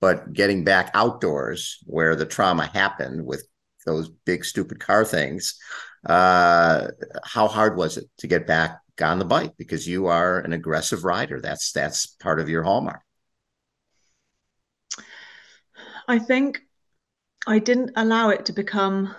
But 0.00 0.32
getting 0.32 0.64
back 0.64 0.90
outdoors 0.94 1.78
where 1.84 2.16
the 2.16 2.26
trauma 2.26 2.66
happened 2.66 3.24
with 3.26 3.46
those 3.86 4.08
big 4.08 4.44
stupid 4.44 4.80
car 4.80 5.04
things 5.04 5.58
uh, 6.06 6.88
how 7.24 7.48
hard 7.48 7.76
was 7.76 7.96
it 7.96 8.08
to 8.18 8.26
get 8.26 8.46
back 8.46 8.80
on 9.02 9.18
the 9.18 9.24
bike? 9.24 9.52
Because 9.56 9.86
you 9.86 10.06
are 10.06 10.38
an 10.40 10.52
aggressive 10.52 11.04
rider. 11.04 11.40
That's 11.40 11.72
that's 11.72 12.06
part 12.06 12.40
of 12.40 12.48
your 12.48 12.62
hallmark. 12.62 13.02
I 16.08 16.18
think 16.18 16.62
i 17.46 17.58
didn't 17.58 17.92
allow 17.96 18.30
it 18.30 18.46
to 18.46 18.52
become 18.52 19.14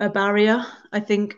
a 0.00 0.08
barrier. 0.08 0.64
I 0.92 1.00
think 1.00 1.36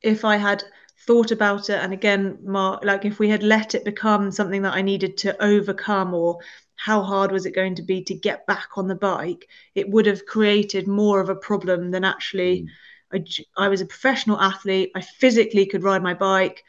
if 0.00 0.24
i 0.24 0.36
had 0.36 0.64
thought 1.06 1.30
about 1.30 1.68
it 1.68 1.80
and 1.80 1.92
again 1.92 2.38
Mark, 2.42 2.84
like 2.84 3.04
if 3.04 3.18
we 3.18 3.28
had 3.28 3.42
let 3.42 3.74
it 3.74 3.84
become 3.84 4.30
something 4.30 4.62
that 4.62 4.74
i 4.74 4.82
needed 4.82 5.16
to 5.18 5.42
overcome 5.42 6.14
or 6.14 6.38
how 6.76 7.02
hard 7.02 7.32
was 7.32 7.46
it 7.46 7.54
going 7.54 7.74
to 7.74 7.82
be 7.82 8.02
to 8.04 8.14
get 8.14 8.46
back 8.46 8.68
on 8.76 8.88
the 8.88 8.94
bike 8.94 9.48
it 9.74 9.88
would 9.88 10.06
have 10.06 10.26
created 10.26 10.86
more 10.86 11.20
of 11.20 11.28
a 11.28 11.34
problem 11.34 11.90
than 11.90 12.04
actually 12.04 12.62
mm 12.62 12.68
I, 13.12 13.24
I 13.56 13.68
was 13.68 13.80
a 13.80 13.86
professional 13.86 14.40
athlete. 14.40 14.90
I 14.94 15.00
physically 15.00 15.66
could 15.66 15.82
ride 15.82 16.02
my 16.02 16.14
bike. 16.14 16.64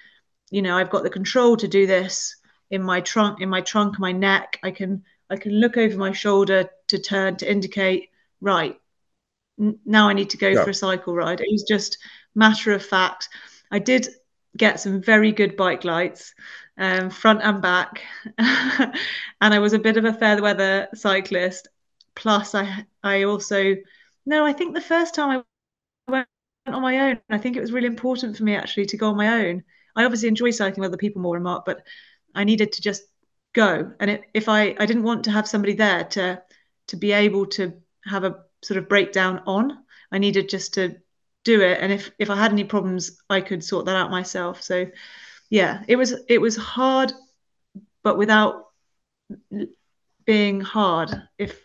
You 0.52 0.62
know, 0.62 0.78
I've 0.78 0.90
got 0.90 1.04
the 1.04 1.10
control 1.10 1.58
to 1.58 1.68
do 1.68 1.88
this 1.88 2.36
in 2.70 2.84
my 2.84 3.02
trunk, 3.02 3.42
in 3.42 3.50
my 3.50 3.62
trunk, 3.62 4.00
my 4.00 4.12
neck. 4.12 4.60
I 4.64 4.72
can 4.72 5.04
I 5.30 5.38
can 5.38 5.54
look 5.54 5.78
over 5.78 5.98
my 5.98 6.12
shoulder 6.12 6.70
to 6.88 7.00
turn 7.00 7.38
to 7.38 7.50
indicate 7.50 8.10
right. 8.42 8.80
Now 9.58 10.10
I 10.10 10.14
need 10.14 10.32
to 10.32 10.38
go 10.38 10.50
yeah. 10.50 10.64
for 10.64 10.72
a 10.72 10.76
cycle 10.76 11.16
ride. 11.16 11.42
It 11.42 11.52
was 11.52 11.64
just 11.64 11.98
matter 12.36 12.72
of 12.72 12.86
fact. 12.86 13.30
I 13.72 13.80
did 13.80 14.08
get 14.58 14.80
some 14.80 15.02
very 15.02 15.32
good 15.32 15.58
bike 15.58 15.84
lights, 15.84 16.34
um, 16.78 17.10
front 17.10 17.42
and 17.44 17.62
back, 17.62 18.02
and 18.38 18.94
I 19.42 19.60
was 19.60 19.74
a 19.74 19.80
bit 19.80 19.98
of 19.98 20.06
a 20.06 20.14
fair 20.14 20.42
weather 20.42 20.88
cyclist. 20.94 21.68
Plus, 22.16 22.56
I 22.56 22.86
I 23.04 23.24
also 23.24 23.76
no, 24.26 24.46
I 24.46 24.54
think 24.54 24.74
the 24.74 24.82
first 24.82 25.16
time 25.16 25.44
I 26.08 26.12
went 26.12 26.28
on 26.68 26.82
my 26.82 27.10
own. 27.12 27.20
I 27.30 27.38
think 27.38 27.58
it 27.58 27.62
was 27.62 27.72
really 27.72 27.88
important 27.88 28.38
for 28.38 28.44
me 28.44 28.56
actually 28.56 28.86
to 28.88 28.98
go 28.98 29.10
on 29.10 29.18
my 29.18 29.46
own. 29.46 29.64
I 29.96 30.06
obviously 30.06 30.30
enjoy 30.30 30.52
cycling 30.52 30.82
with 30.82 30.90
other 30.90 30.98
people 30.98 31.22
more 31.22 31.36
and 31.36 31.44
Mark, 31.44 31.66
but 31.66 31.86
I 32.36 32.44
needed 32.44 32.72
to 32.74 32.82
just 32.82 33.04
go. 33.54 33.94
And 34.00 34.10
it, 34.12 34.24
if 34.34 34.50
I, 34.50 34.76
I 34.80 34.86
didn't 34.86 35.04
want 35.04 35.26
to 35.26 35.32
have 35.32 35.48
somebody 35.48 35.74
there 35.74 36.04
to 36.06 36.42
to 36.88 36.96
be 36.98 37.12
able 37.12 37.46
to 37.48 37.74
have 38.06 38.24
a 38.24 38.44
sort 38.64 38.78
of 38.78 38.90
breakdown 38.90 39.42
on. 39.46 39.80
I 40.12 40.18
needed 40.20 40.50
just 40.50 40.76
to 40.76 40.98
do 41.44 41.62
it. 41.62 41.80
And 41.82 41.92
if 41.92 42.12
if 42.20 42.30
I 42.30 42.36
had 42.36 42.52
any 42.52 42.64
problems, 42.64 43.22
I 43.30 43.42
could 43.42 43.64
sort 43.64 43.86
that 43.86 43.96
out 43.96 44.12
myself. 44.12 44.62
So 44.62 44.88
yeah, 45.50 45.84
it 45.88 45.96
was 45.96 46.14
it 46.28 46.40
was 46.40 46.56
hard, 46.56 47.12
but 48.04 48.18
without 48.18 48.66
being 50.26 50.62
hard. 50.62 51.10
If 51.38 51.60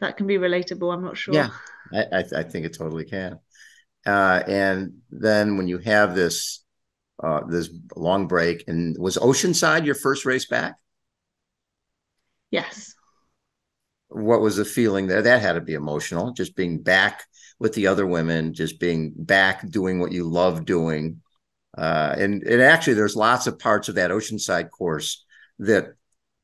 that 0.00 0.16
can 0.16 0.26
be 0.26 0.38
relatable, 0.38 0.92
I'm 0.92 1.04
not 1.04 1.16
sure. 1.16 1.34
Yeah, 1.34 1.50
I, 1.92 2.04
I, 2.18 2.24
I 2.38 2.42
think 2.42 2.66
it 2.66 2.74
totally 2.74 3.04
can. 3.04 3.38
Uh, 4.06 4.42
and 4.46 4.98
then 5.10 5.56
when 5.56 5.68
you 5.68 5.78
have 5.78 6.14
this 6.14 6.64
uh, 7.22 7.40
this 7.46 7.68
long 7.96 8.26
break, 8.26 8.64
and 8.66 8.96
was 8.98 9.16
Oceanside 9.18 9.84
your 9.84 9.94
first 9.94 10.24
race 10.24 10.46
back? 10.46 10.76
Yes. 12.50 12.94
What 14.10 14.40
was 14.40 14.56
the 14.56 14.64
feeling 14.64 15.06
there? 15.06 15.22
That 15.22 15.42
had 15.42 15.54
to 15.54 15.60
be 15.60 15.74
emotional, 15.74 16.32
just 16.32 16.56
being 16.56 16.82
back 16.82 17.24
with 17.58 17.74
the 17.74 17.86
other 17.86 18.06
women, 18.06 18.54
just 18.54 18.80
being 18.80 19.12
back 19.16 19.68
doing 19.68 20.00
what 20.00 20.12
you 20.12 20.24
love 20.24 20.64
doing. 20.64 21.22
Uh, 21.76 22.14
and 22.18 22.42
and 22.42 22.60
actually, 22.60 22.94
there's 22.94 23.16
lots 23.16 23.46
of 23.46 23.58
parts 23.58 23.88
of 23.88 23.94
that 23.94 24.10
Oceanside 24.10 24.70
course 24.70 25.24
that 25.60 25.94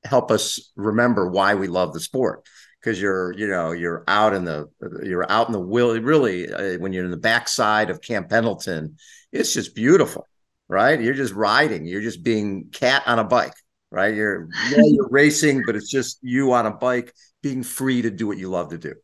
help 0.05 0.31
us 0.31 0.71
remember 0.77 1.29
why 1.29 1.55
we 1.55 1.67
love 1.67 1.93
the 1.93 2.01
sport 2.01 2.47
because 2.81 3.01
you're 3.01 3.33
you 3.33 3.49
know 3.49 3.73
you're 3.73 4.05
out 4.07 4.33
in 4.33 4.45
the 4.45 4.71
you're 5.03 5.31
out 5.31 5.49
in 5.49 5.53
the 5.53 5.61
will 5.61 6.01
really 6.01 6.53
uh, 6.53 6.79
when 6.79 6.93
you're 6.93 7.05
in 7.05 7.11
the 7.11 7.17
backside 7.17 7.91
of 7.91 8.01
Camp 8.01 8.29
Pendleton, 8.29 8.97
it's 9.33 9.53
just 9.53 9.75
beautiful, 9.75 10.29
right? 10.69 11.01
You're 11.01 11.15
just 11.15 11.35
riding, 11.35 11.87
you're 11.87 12.03
just 12.03 12.23
being 12.23 12.69
Kat 12.73 13.03
on 13.07 13.19
a 13.19 13.25
bike, 13.25 13.55
right? 13.91 14.15
You're 14.15 14.49
yeah, 14.71 14.85
you're 14.85 15.09
racing, 15.09 15.65
but 15.67 15.75
it's 15.75 15.91
just 15.91 16.19
you 16.23 16.53
on 16.53 16.67
a 16.67 16.71
bike 16.71 17.13
being 17.47 17.63
free 17.63 18.03
to 18.03 18.11
do 18.11 18.27
what 18.27 18.39
you 18.39 18.49
love 18.49 18.71
to 18.71 18.79
do. 18.79 18.95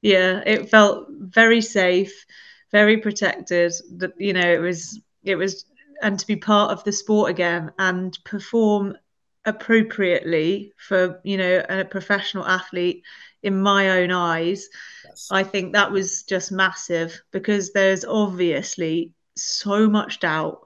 Yeah, 0.00 0.42
it 0.46 0.70
felt 0.70 1.08
very 1.10 1.60
safe, 1.60 2.24
very 2.72 2.96
protected. 2.96 3.72
That 3.96 4.12
you 4.18 4.32
know, 4.32 4.50
it 4.50 4.58
was 4.58 4.98
it 5.22 5.36
was 5.36 5.66
and 6.02 6.18
to 6.18 6.26
be 6.26 6.36
part 6.36 6.72
of 6.72 6.82
the 6.84 6.92
sport 6.92 7.30
again 7.30 7.72
and 7.78 8.18
perform 8.24 8.96
appropriately 9.44 10.72
for 10.76 11.20
you 11.24 11.36
know 11.36 11.62
a 11.68 11.84
professional 11.84 12.46
athlete 12.46 13.02
in 13.42 13.60
my 13.60 14.00
own 14.00 14.10
eyes 14.10 14.68
yes. 15.04 15.28
i 15.30 15.42
think 15.42 15.72
that 15.72 15.90
was 15.90 16.24
just 16.24 16.52
massive 16.52 17.22
because 17.30 17.72
there's 17.72 18.04
obviously 18.04 19.12
so 19.36 19.88
much 19.88 20.20
doubt 20.20 20.60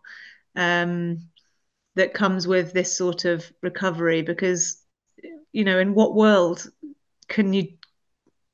um, 0.56 1.20
that 1.94 2.14
comes 2.14 2.49
with 2.49 2.73
this 2.73 2.96
sort 2.96 3.25
of 3.25 3.49
recovery 3.62 4.23
because 4.23 4.84
you 5.54 5.64
know 5.64 5.78
in 5.78 5.94
what 5.94 6.14
world 6.14 6.70
can 7.28 7.54
you 7.54 7.68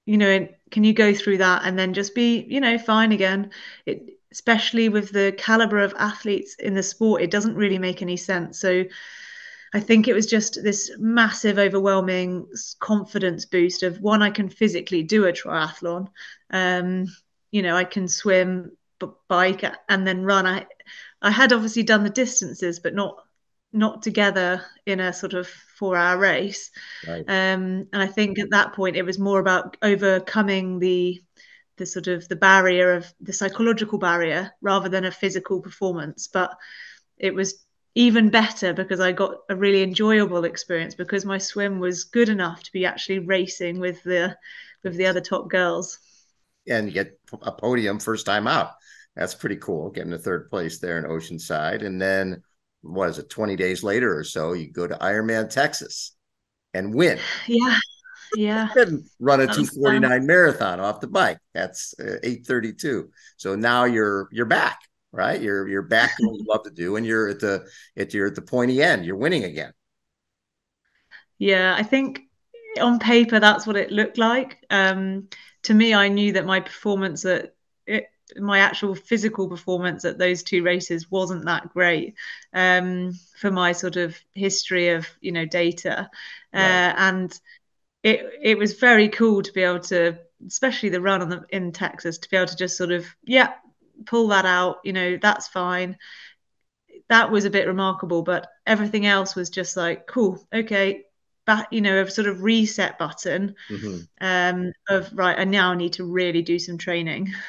you 0.06 0.18
know 0.18 0.46
can 0.70 0.84
you 0.84 0.92
go 0.92 1.12
through 1.12 1.38
that 1.38 1.62
and 1.64 1.76
then 1.78 1.94
just 1.94 2.14
be 2.14 2.42
you 2.48 2.60
know 2.60 2.78
fine 2.78 3.10
again 3.10 3.50
it 3.86 4.18
especially 4.30 4.88
with 4.88 5.10
the 5.10 5.34
caliber 5.36 5.78
of 5.78 5.94
athletes 5.98 6.54
in 6.56 6.74
the 6.74 6.82
sport 6.82 7.22
it 7.22 7.30
doesn't 7.30 7.56
really 7.56 7.78
make 7.78 8.02
any 8.02 8.16
sense 8.16 8.60
so 8.60 8.84
I 9.72 9.78
think 9.78 10.08
it 10.08 10.14
was 10.14 10.26
just 10.26 10.62
this 10.64 10.90
massive, 10.98 11.56
overwhelming 11.56 12.48
confidence 12.80 13.44
boost 13.44 13.84
of 13.84 14.00
one, 14.00 14.20
I 14.20 14.30
can 14.30 14.48
physically 14.48 15.04
do 15.04 15.26
a 15.26 15.32
triathlon. 15.32 16.08
Um, 16.50 17.06
you 17.52 17.62
know, 17.62 17.76
I 17.76 17.84
can 17.84 18.08
swim, 18.08 18.72
bike, 19.28 19.64
and 19.88 20.04
then 20.04 20.24
run. 20.24 20.44
I, 20.44 20.66
I 21.22 21.30
had 21.30 21.52
obviously 21.52 21.84
done 21.84 22.02
the 22.02 22.10
distances, 22.10 22.80
but 22.80 22.94
not 22.94 23.24
not 23.72 24.02
together 24.02 24.64
in 24.86 25.00
a 25.00 25.12
sort 25.12 25.34
of 25.34 25.46
four 25.46 25.96
hour 25.96 26.18
race. 26.18 26.70
Right. 27.06 27.20
Um, 27.20 27.86
and 27.92 28.02
I 28.02 28.06
think 28.06 28.38
at 28.38 28.50
that 28.50 28.72
point 28.72 28.96
it 28.96 29.04
was 29.04 29.18
more 29.18 29.40
about 29.40 29.76
overcoming 29.82 30.78
the 30.78 31.20
the 31.76 31.86
sort 31.86 32.08
of 32.08 32.28
the 32.28 32.36
barrier 32.36 32.92
of 32.92 33.12
the 33.20 33.32
psychological 33.32 33.98
barrier 33.98 34.52
rather 34.60 34.88
than 34.88 35.06
a 35.06 35.10
physical 35.10 35.62
performance. 35.62 36.28
But 36.28 36.54
it 37.16 37.34
was 37.34 37.64
even 37.94 38.28
better 38.30 38.72
because 38.72 39.00
I 39.00 39.12
got 39.12 39.36
a 39.48 39.56
really 39.56 39.82
enjoyable 39.82 40.44
experience 40.44 40.94
because 40.94 41.24
my 41.24 41.38
swim 41.38 41.80
was 41.80 42.04
good 42.04 42.28
enough 42.28 42.62
to 42.64 42.72
be 42.72 42.84
actually 42.84 43.20
racing 43.20 43.80
with 43.80 44.02
the 44.02 44.36
with 44.84 44.96
the 44.96 45.06
other 45.06 45.20
top 45.20 45.48
girls. 45.48 45.98
And 46.68 46.86
you 46.86 46.92
get 46.92 47.18
a 47.42 47.52
podium 47.52 47.98
first 47.98 48.26
time 48.26 48.46
out. 48.46 48.72
That's 49.16 49.34
pretty 49.34 49.56
cool, 49.56 49.90
getting 49.90 50.12
a 50.12 50.18
third 50.18 50.50
place 50.50 50.78
there 50.78 50.98
in 50.98 51.04
Oceanside. 51.04 51.84
And 51.84 52.00
then 52.00 52.42
what 52.82 53.08
is 53.10 53.18
it, 53.18 53.30
20 53.30 53.56
days 53.56 53.82
later 53.82 54.16
or 54.16 54.24
so, 54.24 54.52
you 54.52 54.70
go 54.70 54.86
to 54.86 54.94
Ironman 54.96 55.50
Texas 55.50 56.16
and 56.74 56.94
win. 56.94 57.18
Yeah. 57.46 57.76
Yeah. 58.36 58.68
and 58.76 59.04
run 59.18 59.40
a 59.40 59.46
249 59.46 60.24
marathon 60.24 60.78
off 60.78 61.00
the 61.00 61.08
bike. 61.08 61.38
That's 61.52 61.96
uh, 61.98 62.18
832. 62.22 63.10
So 63.36 63.56
now 63.56 63.86
you're 63.86 64.28
you're 64.30 64.46
back 64.46 64.78
right? 65.12 65.40
You're 65.40 65.68
you're 65.68 65.82
back 65.82 66.16
to 66.16 66.26
what 66.26 66.38
you 66.38 66.46
love 66.48 66.62
to 66.64 66.70
do, 66.70 66.96
and 66.96 67.04
you're 67.04 67.28
at 67.28 67.40
the 67.40 67.66
at 67.96 68.14
you're 68.14 68.26
at 68.26 68.34
the 68.34 68.42
pointy 68.42 68.82
end. 68.82 69.04
You're 69.04 69.16
winning 69.16 69.44
again. 69.44 69.72
Yeah, 71.38 71.74
I 71.76 71.82
think 71.82 72.22
on 72.80 72.98
paper 72.98 73.40
that's 73.40 73.66
what 73.66 73.76
it 73.76 73.90
looked 73.90 74.18
like. 74.18 74.58
Um, 74.70 75.28
to 75.62 75.74
me, 75.74 75.94
I 75.94 76.08
knew 76.08 76.32
that 76.32 76.46
my 76.46 76.60
performance 76.60 77.24
at 77.24 77.54
it, 77.86 78.06
my 78.36 78.58
actual 78.60 78.94
physical 78.94 79.48
performance 79.48 80.04
at 80.04 80.18
those 80.18 80.42
two 80.42 80.62
races 80.62 81.10
wasn't 81.10 81.44
that 81.44 81.72
great 81.72 82.14
um, 82.52 83.12
for 83.36 83.50
my 83.50 83.72
sort 83.72 83.96
of 83.96 84.18
history 84.34 84.88
of 84.90 85.08
you 85.20 85.32
know 85.32 85.44
data, 85.44 86.10
uh, 86.54 86.58
right. 86.58 86.94
and 86.96 87.40
it 88.02 88.26
it 88.42 88.58
was 88.58 88.74
very 88.74 89.08
cool 89.08 89.42
to 89.42 89.52
be 89.52 89.62
able 89.62 89.80
to, 89.80 90.18
especially 90.46 90.88
the 90.88 91.00
run 91.00 91.22
on 91.22 91.28
the 91.28 91.44
in 91.50 91.72
Texas, 91.72 92.18
to 92.18 92.30
be 92.30 92.36
able 92.36 92.46
to 92.46 92.56
just 92.56 92.76
sort 92.76 92.92
of 92.92 93.06
yeah 93.24 93.52
pull 94.06 94.28
that 94.28 94.46
out. 94.46 94.78
You 94.84 94.92
know 94.92 95.18
that's 95.20 95.48
fine. 95.48 95.96
That 97.08 97.30
was 97.30 97.44
a 97.44 97.50
bit 97.50 97.66
remarkable, 97.66 98.22
but 98.22 98.48
everything 98.66 99.06
else 99.06 99.34
was 99.34 99.50
just 99.50 99.76
like 99.76 100.06
cool. 100.06 100.46
Okay, 100.52 101.04
back 101.46 101.68
you 101.70 101.80
know 101.80 102.00
a 102.00 102.10
sort 102.10 102.28
of 102.28 102.42
reset 102.42 102.98
button 102.98 103.54
mm-hmm. 103.68 103.98
um, 104.20 104.72
of 104.88 105.10
right. 105.12 105.38
I 105.38 105.44
now 105.44 105.74
need 105.74 105.94
to 105.94 106.04
really 106.04 106.42
do 106.42 106.58
some 106.58 106.78
training. 106.78 107.32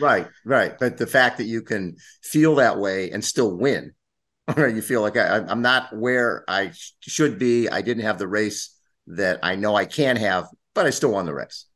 Right, 0.00 0.28
right. 0.44 0.78
But 0.78 0.98
the 0.98 1.06
fact 1.06 1.38
that 1.38 1.44
you 1.44 1.62
can 1.62 1.96
feel 2.22 2.56
that 2.56 2.78
way 2.78 3.10
and 3.10 3.24
still 3.24 3.56
win, 3.56 3.92
right? 4.56 4.74
You 4.74 4.82
feel 4.82 5.02
like 5.02 5.16
I, 5.16 5.38
I'm 5.38 5.62
not 5.62 5.96
where 5.96 6.44
I 6.48 6.72
should 7.00 7.38
be. 7.38 7.68
I 7.68 7.82
didn't 7.82 8.04
have 8.04 8.18
the 8.18 8.28
race 8.28 8.76
that 9.08 9.40
I 9.42 9.56
know 9.56 9.74
I 9.74 9.84
can 9.84 10.16
have, 10.16 10.46
but 10.74 10.86
I 10.86 10.90
still 10.90 11.12
won 11.12 11.26
the 11.26 11.34
race. 11.34 11.66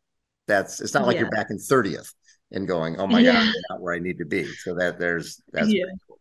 That's 0.47 0.81
it's 0.81 0.95
not 0.95 1.07
like 1.07 1.15
yeah. 1.15 1.23
you're 1.23 1.31
back 1.31 1.47
in 1.51 1.59
30th 1.59 2.13
and 2.53 2.69
going, 2.69 2.99
oh 2.99 3.07
my 3.07 3.21
yeah. 3.21 3.33
god, 3.33 3.43
I'm 3.43 3.55
not 3.71 3.81
where 3.81 3.95
I 3.95 3.99
need 3.99 4.19
to 4.19 4.25
be. 4.25 4.45
So 4.45 4.75
that 4.75 4.99
there's 4.99 5.41
that's 5.53 5.73
yeah. 5.73 5.85
cool. 6.07 6.19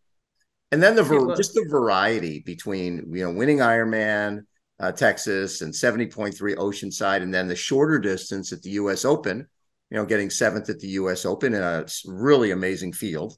And 0.72 0.82
then 0.82 0.96
the 0.96 1.34
just 1.38 1.54
the 1.54 1.66
variety 1.70 2.40
between 2.40 3.14
you 3.14 3.24
know 3.24 3.32
winning 3.32 3.60
Ironman 3.60 4.44
uh, 4.80 4.92
Texas 4.92 5.62
and 5.62 5.74
70.3 5.74 6.34
Oceanside, 6.56 7.22
and 7.22 7.34
then 7.34 7.48
the 7.48 7.56
shorter 7.56 8.00
distance 8.00 8.52
at 8.52 8.62
the 8.62 8.72
U.S. 8.72 9.06
Open. 9.06 9.48
You 9.94 10.00
know, 10.00 10.06
getting 10.06 10.32
seventh 10.32 10.70
at 10.70 10.80
the 10.80 10.88
U.S. 10.88 11.24
Open 11.24 11.54
in 11.54 11.62
a 11.62 11.86
really 12.08 12.50
amazing 12.50 12.94
field, 12.94 13.38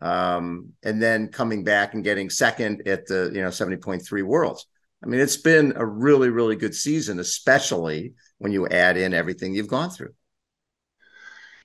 um, 0.00 0.72
and 0.82 1.00
then 1.00 1.28
coming 1.28 1.62
back 1.62 1.92
and 1.92 2.02
getting 2.02 2.30
second 2.30 2.88
at 2.88 3.06
the 3.06 3.30
you 3.34 3.42
know 3.42 3.48
70.3 3.48 4.22
Worlds. 4.24 4.66
I 5.04 5.06
mean, 5.06 5.20
it's 5.20 5.36
been 5.36 5.74
a 5.76 5.84
really, 5.84 6.30
really 6.30 6.56
good 6.56 6.74
season, 6.74 7.18
especially 7.18 8.14
when 8.38 8.50
you 8.50 8.66
add 8.66 8.96
in 8.96 9.14
everything 9.14 9.54
you've 9.54 9.68
gone 9.68 9.90
through. 9.90 10.14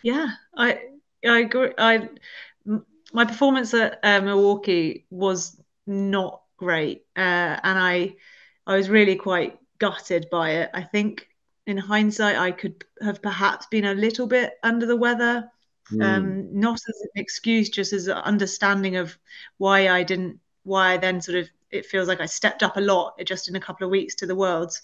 Yeah, 0.03 0.27
I 0.55 0.79
I 1.25 1.39
agree. 1.39 1.71
I 1.77 2.09
my 3.13 3.23
performance 3.23 3.73
at 3.73 3.99
uh, 4.03 4.19
Milwaukee 4.19 5.05
was 5.09 5.59
not 5.87 6.41
great, 6.57 7.05
uh, 7.15 7.59
and 7.63 7.79
I 7.79 8.15
I 8.67 8.75
was 8.75 8.89
really 8.89 9.15
quite 9.15 9.57
gutted 9.79 10.27
by 10.29 10.51
it. 10.51 10.69
I 10.73 10.83
think 10.83 11.27
in 11.67 11.77
hindsight, 11.77 12.37
I 12.37 12.51
could 12.51 12.85
have 13.01 13.21
perhaps 13.21 13.65
been 13.67 13.85
a 13.85 13.93
little 13.93 14.27
bit 14.27 14.53
under 14.63 14.85
the 14.85 14.95
weather. 14.95 15.49
Mm. 15.91 16.03
Um, 16.03 16.59
not 16.59 16.79
as 16.89 17.01
an 17.01 17.09
excuse, 17.15 17.69
just 17.69 17.93
as 17.93 18.07
an 18.07 18.17
understanding 18.17 18.95
of 18.95 19.17
why 19.57 19.89
I 19.89 20.03
didn't, 20.03 20.39
why 20.63 20.93
I 20.93 20.97
then 20.97 21.21
sort 21.21 21.37
of 21.37 21.49
it 21.69 21.85
feels 21.85 22.07
like 22.07 22.21
I 22.21 22.25
stepped 22.25 22.63
up 22.63 22.77
a 22.77 22.81
lot 22.81 23.19
just 23.25 23.49
in 23.49 23.55
a 23.55 23.59
couple 23.59 23.85
of 23.85 23.91
weeks 23.91 24.15
to 24.15 24.25
the 24.25 24.35
worlds. 24.35 24.81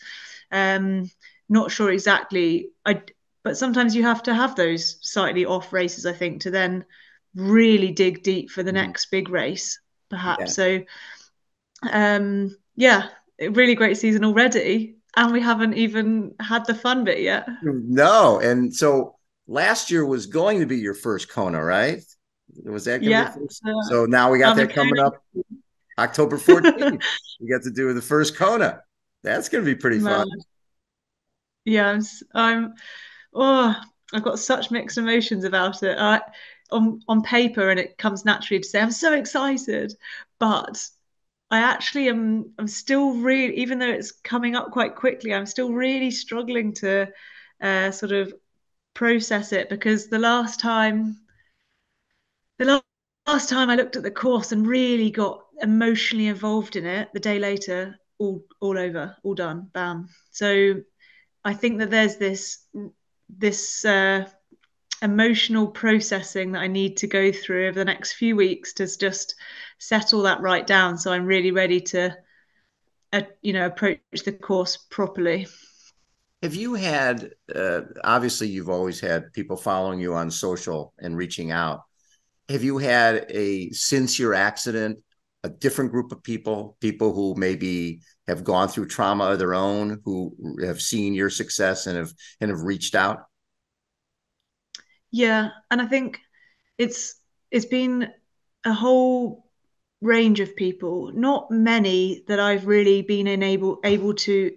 Um, 0.51 1.09
not 1.49 1.71
sure 1.71 1.91
exactly. 1.91 2.69
I 2.85 3.01
but 3.43 3.57
sometimes 3.57 3.95
you 3.95 4.03
have 4.03 4.21
to 4.23 4.35
have 4.35 4.55
those 4.55 4.97
slightly 5.01 5.45
off 5.45 5.73
races. 5.73 6.05
I 6.05 6.13
think 6.13 6.41
to 6.41 6.51
then 6.51 6.85
really 7.33 7.91
dig 7.91 8.21
deep 8.23 8.51
for 8.51 8.61
the 8.63 8.71
mm. 8.71 8.75
next 8.75 9.09
big 9.09 9.29
race, 9.29 9.79
perhaps. 10.09 10.41
Yeah. 10.41 10.45
So, 10.47 10.83
um, 11.91 12.55
yeah, 12.75 13.09
really 13.39 13.75
great 13.75 13.97
season 13.97 14.23
already, 14.23 14.97
and 15.15 15.33
we 15.33 15.41
haven't 15.41 15.73
even 15.73 16.33
had 16.39 16.65
the 16.65 16.75
fun 16.75 17.03
bit 17.03 17.19
yet. 17.19 17.47
No, 17.63 18.39
and 18.39 18.73
so 18.73 19.15
last 19.47 19.91
year 19.91 20.05
was 20.05 20.25
going 20.25 20.59
to 20.59 20.65
be 20.65 20.77
your 20.77 20.93
first 20.93 21.29
Kona, 21.29 21.63
right? 21.63 22.03
Was 22.63 22.85
that 22.85 23.03
yeah? 23.03 23.33
Uh, 23.65 23.81
so 23.89 24.05
now 24.05 24.31
we 24.31 24.39
got 24.39 24.55
that 24.57 24.73
coming 24.73 24.99
up 24.99 25.23
October 25.97 26.37
14th. 26.37 27.01
we 27.39 27.47
got 27.49 27.61
to 27.63 27.71
do 27.71 27.93
the 27.93 28.01
first 28.01 28.35
Kona. 28.35 28.81
That's 29.23 29.49
going 29.49 29.63
to 29.63 29.69
be 29.69 29.79
pretty 29.79 29.99
fun. 29.99 30.27
Yeah, 31.63 31.89
I'm, 31.89 32.03
I'm, 32.33 32.73
oh, 33.33 33.75
I've 34.13 34.23
got 34.23 34.39
such 34.39 34.71
mixed 34.71 34.97
emotions 34.97 35.43
about 35.43 35.83
it. 35.83 35.97
I, 35.97 36.21
on 36.71 37.01
on 37.07 37.21
paper, 37.21 37.69
and 37.69 37.79
it 37.79 37.97
comes 37.97 38.25
naturally 38.25 38.61
to 38.61 38.67
say 38.67 38.81
I'm 38.81 38.91
so 38.91 39.13
excited, 39.13 39.93
but 40.39 40.87
I 41.51 41.59
actually 41.59 42.09
am. 42.09 42.53
I'm 42.57 42.67
still 42.67 43.13
really, 43.15 43.57
even 43.57 43.79
though 43.79 43.89
it's 43.89 44.11
coming 44.11 44.55
up 44.55 44.71
quite 44.71 44.95
quickly, 44.95 45.33
I'm 45.33 45.45
still 45.45 45.71
really 45.73 46.09
struggling 46.11 46.73
to 46.75 47.09
uh, 47.61 47.91
sort 47.91 48.13
of 48.13 48.33
process 48.93 49.53
it 49.53 49.69
because 49.69 50.07
the 50.07 50.19
last 50.19 50.59
time, 50.59 51.17
the 52.59 52.65
last 52.65 52.83
last 53.27 53.49
time 53.49 53.69
I 53.69 53.75
looked 53.75 53.95
at 53.95 54.03
the 54.03 54.11
course 54.11 54.51
and 54.51 54.65
really 54.65 55.11
got 55.11 55.45
emotionally 55.61 56.27
involved 56.27 56.75
in 56.75 56.85
it, 56.85 57.09
the 57.13 57.19
day 57.19 57.39
later, 57.39 57.97
all 58.17 58.43
all 58.61 58.77
over, 58.77 59.15
all 59.23 59.35
done, 59.35 59.69
bam. 59.73 60.07
So 60.31 60.81
I 61.45 61.53
think 61.53 61.79
that 61.79 61.91
there's 61.91 62.17
this 62.17 62.65
this 63.29 63.85
uh, 63.85 64.27
emotional 65.01 65.67
processing 65.67 66.51
that 66.51 66.61
I 66.61 66.67
need 66.67 66.97
to 66.97 67.07
go 67.07 67.31
through 67.31 67.67
over 67.67 67.79
the 67.79 67.85
next 67.85 68.13
few 68.13 68.35
weeks 68.35 68.73
to 68.73 68.97
just 68.97 69.35
settle 69.79 70.21
that 70.23 70.41
right 70.41 70.65
down. 70.65 70.97
So 70.97 71.11
I'm 71.11 71.25
really 71.25 71.51
ready 71.51 71.81
to, 71.81 72.15
uh, 73.13 73.21
you 73.41 73.53
know, 73.53 73.65
approach 73.65 73.99
the 74.25 74.31
course 74.31 74.77
properly. 74.77 75.47
Have 76.43 76.55
you 76.55 76.73
had, 76.73 77.31
uh, 77.53 77.81
obviously, 78.03 78.47
you've 78.47 78.69
always 78.69 78.99
had 78.99 79.31
people 79.33 79.57
following 79.57 79.99
you 79.99 80.13
on 80.15 80.31
social 80.31 80.93
and 80.99 81.15
reaching 81.15 81.51
out 81.51 81.81
have 82.51 82.63
you 82.63 82.77
had 82.77 83.25
a 83.29 83.71
since 83.71 84.19
your 84.19 84.33
accident 84.33 84.99
a 85.43 85.49
different 85.49 85.91
group 85.91 86.11
of 86.11 86.21
people 86.21 86.77
people 86.81 87.13
who 87.13 87.33
maybe 87.35 88.01
have 88.27 88.43
gone 88.43 88.67
through 88.67 88.87
trauma 88.87 89.25
of 89.25 89.39
their 89.39 89.53
own 89.53 89.99
who 90.05 90.35
have 90.63 90.81
seen 90.81 91.13
your 91.13 91.29
success 91.29 91.87
and 91.87 91.97
have 91.97 92.11
and 92.39 92.51
have 92.51 92.61
reached 92.61 92.93
out 92.93 93.23
yeah 95.11 95.49
and 95.69 95.81
i 95.81 95.85
think 95.85 96.19
it's 96.77 97.15
it's 97.51 97.65
been 97.65 98.09
a 98.65 98.73
whole 98.73 99.45
range 100.01 100.39
of 100.39 100.55
people 100.55 101.11
not 101.13 101.51
many 101.51 102.23
that 102.27 102.39
i've 102.39 102.67
really 102.67 103.01
been 103.01 103.27
able 103.43 103.79
able 103.83 104.13
to 104.13 104.51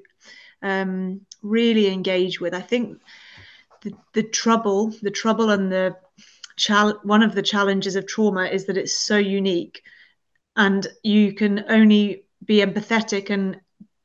um, 0.64 1.21
really 1.43 1.88
engage 1.88 2.40
with. 2.40 2.55
I 2.55 2.61
think 2.61 2.99
the, 3.83 3.93
the 4.14 4.23
trouble 4.23 4.93
the 5.03 5.11
trouble 5.11 5.51
and 5.51 5.71
the 5.71 5.97
chal- 6.57 7.01
one 7.05 7.23
of 7.23 7.35
the 7.35 7.43
challenges 7.43 7.97
of 7.97 8.07
trauma 8.07 8.47
is 8.47 8.67
that 8.67 8.79
it's 8.79 8.99
so 8.99 9.17
unique 9.17 9.83
and 10.57 10.87
you 11.03 11.35
can 11.35 11.64
only 11.69 12.25
be 12.45 12.59
empathetic 12.59 13.31
and 13.31 13.61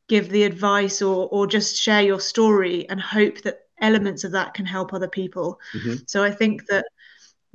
give 0.07 0.29
the 0.29 0.43
advice 0.43 1.01
or 1.01 1.29
or 1.31 1.47
just 1.47 1.77
share 1.77 2.01
your 2.01 2.19
story 2.19 2.88
and 2.89 2.99
hope 2.99 3.41
that 3.43 3.59
elements 3.81 4.23
of 4.23 4.31
that 4.31 4.53
can 4.53 4.65
help 4.65 4.93
other 4.93 5.07
people. 5.07 5.59
Mm-hmm. 5.73 5.95
so 6.07 6.23
i 6.23 6.31
think 6.31 6.65
that 6.67 6.85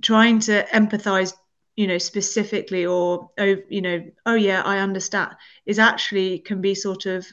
trying 0.02 0.40
to 0.40 0.64
empathize 0.72 1.32
you 1.76 1.86
know 1.86 1.98
specifically 1.98 2.86
or 2.86 3.30
oh 3.38 3.56
you 3.68 3.82
know 3.82 4.04
oh 4.26 4.34
yeah 4.34 4.62
i 4.64 4.78
understand 4.78 5.32
is 5.66 5.78
actually 5.78 6.38
can 6.38 6.60
be 6.60 6.74
sort 6.74 7.06
of 7.06 7.26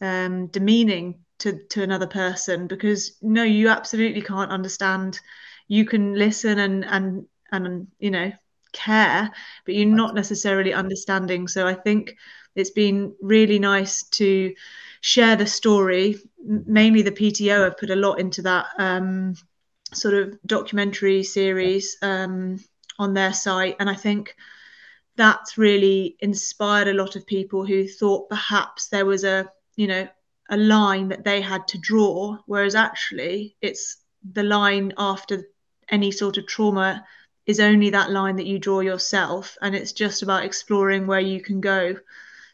um, 0.00 0.48
demeaning 0.48 1.20
to 1.42 1.58
to 1.70 1.82
another 1.82 2.06
person 2.06 2.66
because 2.66 3.16
no 3.20 3.42
you 3.42 3.68
absolutely 3.68 4.22
can't 4.22 4.50
understand. 4.50 5.20
You 5.68 5.84
can 5.84 6.14
listen 6.14 6.58
and 6.58 6.84
and 6.84 7.26
and 7.50 7.88
you 7.98 8.10
know 8.10 8.32
care 8.72 9.30
but 9.64 9.74
you're 9.74 9.86
not 9.86 10.14
necessarily 10.14 10.72
understanding. 10.72 11.48
So 11.48 11.66
i 11.66 11.74
think 11.74 12.16
it's 12.54 12.70
been 12.70 13.14
really 13.20 13.58
nice 13.58 14.04
to 14.10 14.54
share 15.00 15.36
the 15.36 15.46
story 15.46 16.16
mainly 16.44 17.02
the 17.02 17.12
pto 17.12 17.64
have 17.64 17.78
put 17.78 17.90
a 17.90 17.96
lot 17.96 18.18
into 18.20 18.42
that 18.42 18.66
um, 18.78 19.34
sort 19.92 20.14
of 20.14 20.38
documentary 20.46 21.22
series 21.22 21.96
um, 22.02 22.58
on 22.98 23.14
their 23.14 23.32
site. 23.32 23.76
And 23.78 23.88
i 23.88 23.94
think 23.94 24.34
that's 25.16 25.58
really 25.58 26.16
inspired 26.20 26.88
a 26.88 26.94
lot 26.94 27.16
of 27.16 27.26
people 27.26 27.66
who 27.66 27.86
thought 27.86 28.30
perhaps 28.30 28.88
there 28.88 29.06
was 29.06 29.24
a 29.24 29.50
you 29.76 29.86
know 29.86 30.08
a 30.50 30.56
line 30.56 31.08
that 31.08 31.24
they 31.24 31.40
had 31.40 31.66
to 31.68 31.78
draw 31.78 32.36
whereas 32.46 32.74
actually 32.74 33.56
it's 33.60 33.98
the 34.32 34.42
line 34.42 34.92
after 34.98 35.44
any 35.88 36.10
sort 36.10 36.38
of 36.38 36.46
trauma 36.46 37.04
is 37.46 37.60
only 37.60 37.90
that 37.90 38.10
line 38.10 38.36
that 38.36 38.46
you 38.46 38.58
draw 38.58 38.80
yourself. 38.80 39.56
And 39.60 39.74
it's 39.74 39.92
just 39.92 40.22
about 40.22 40.44
exploring 40.44 41.06
where 41.06 41.20
you 41.20 41.40
can 41.40 41.60
go 41.60 41.96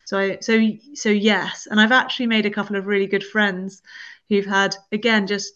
so 0.09 0.39
so 0.41 0.59
so 0.95 1.11
yes. 1.11 1.69
And 1.71 1.79
i've 1.79 1.93
actually 1.93 2.29
made 2.29 2.47
a 2.47 2.51
couple 2.51 2.77
of 2.77 2.87
really 2.87 3.07
good 3.07 3.25
friends 3.25 3.83
who've 4.31 4.47
had 4.47 4.75
again 4.91 5.27
just 5.27 5.53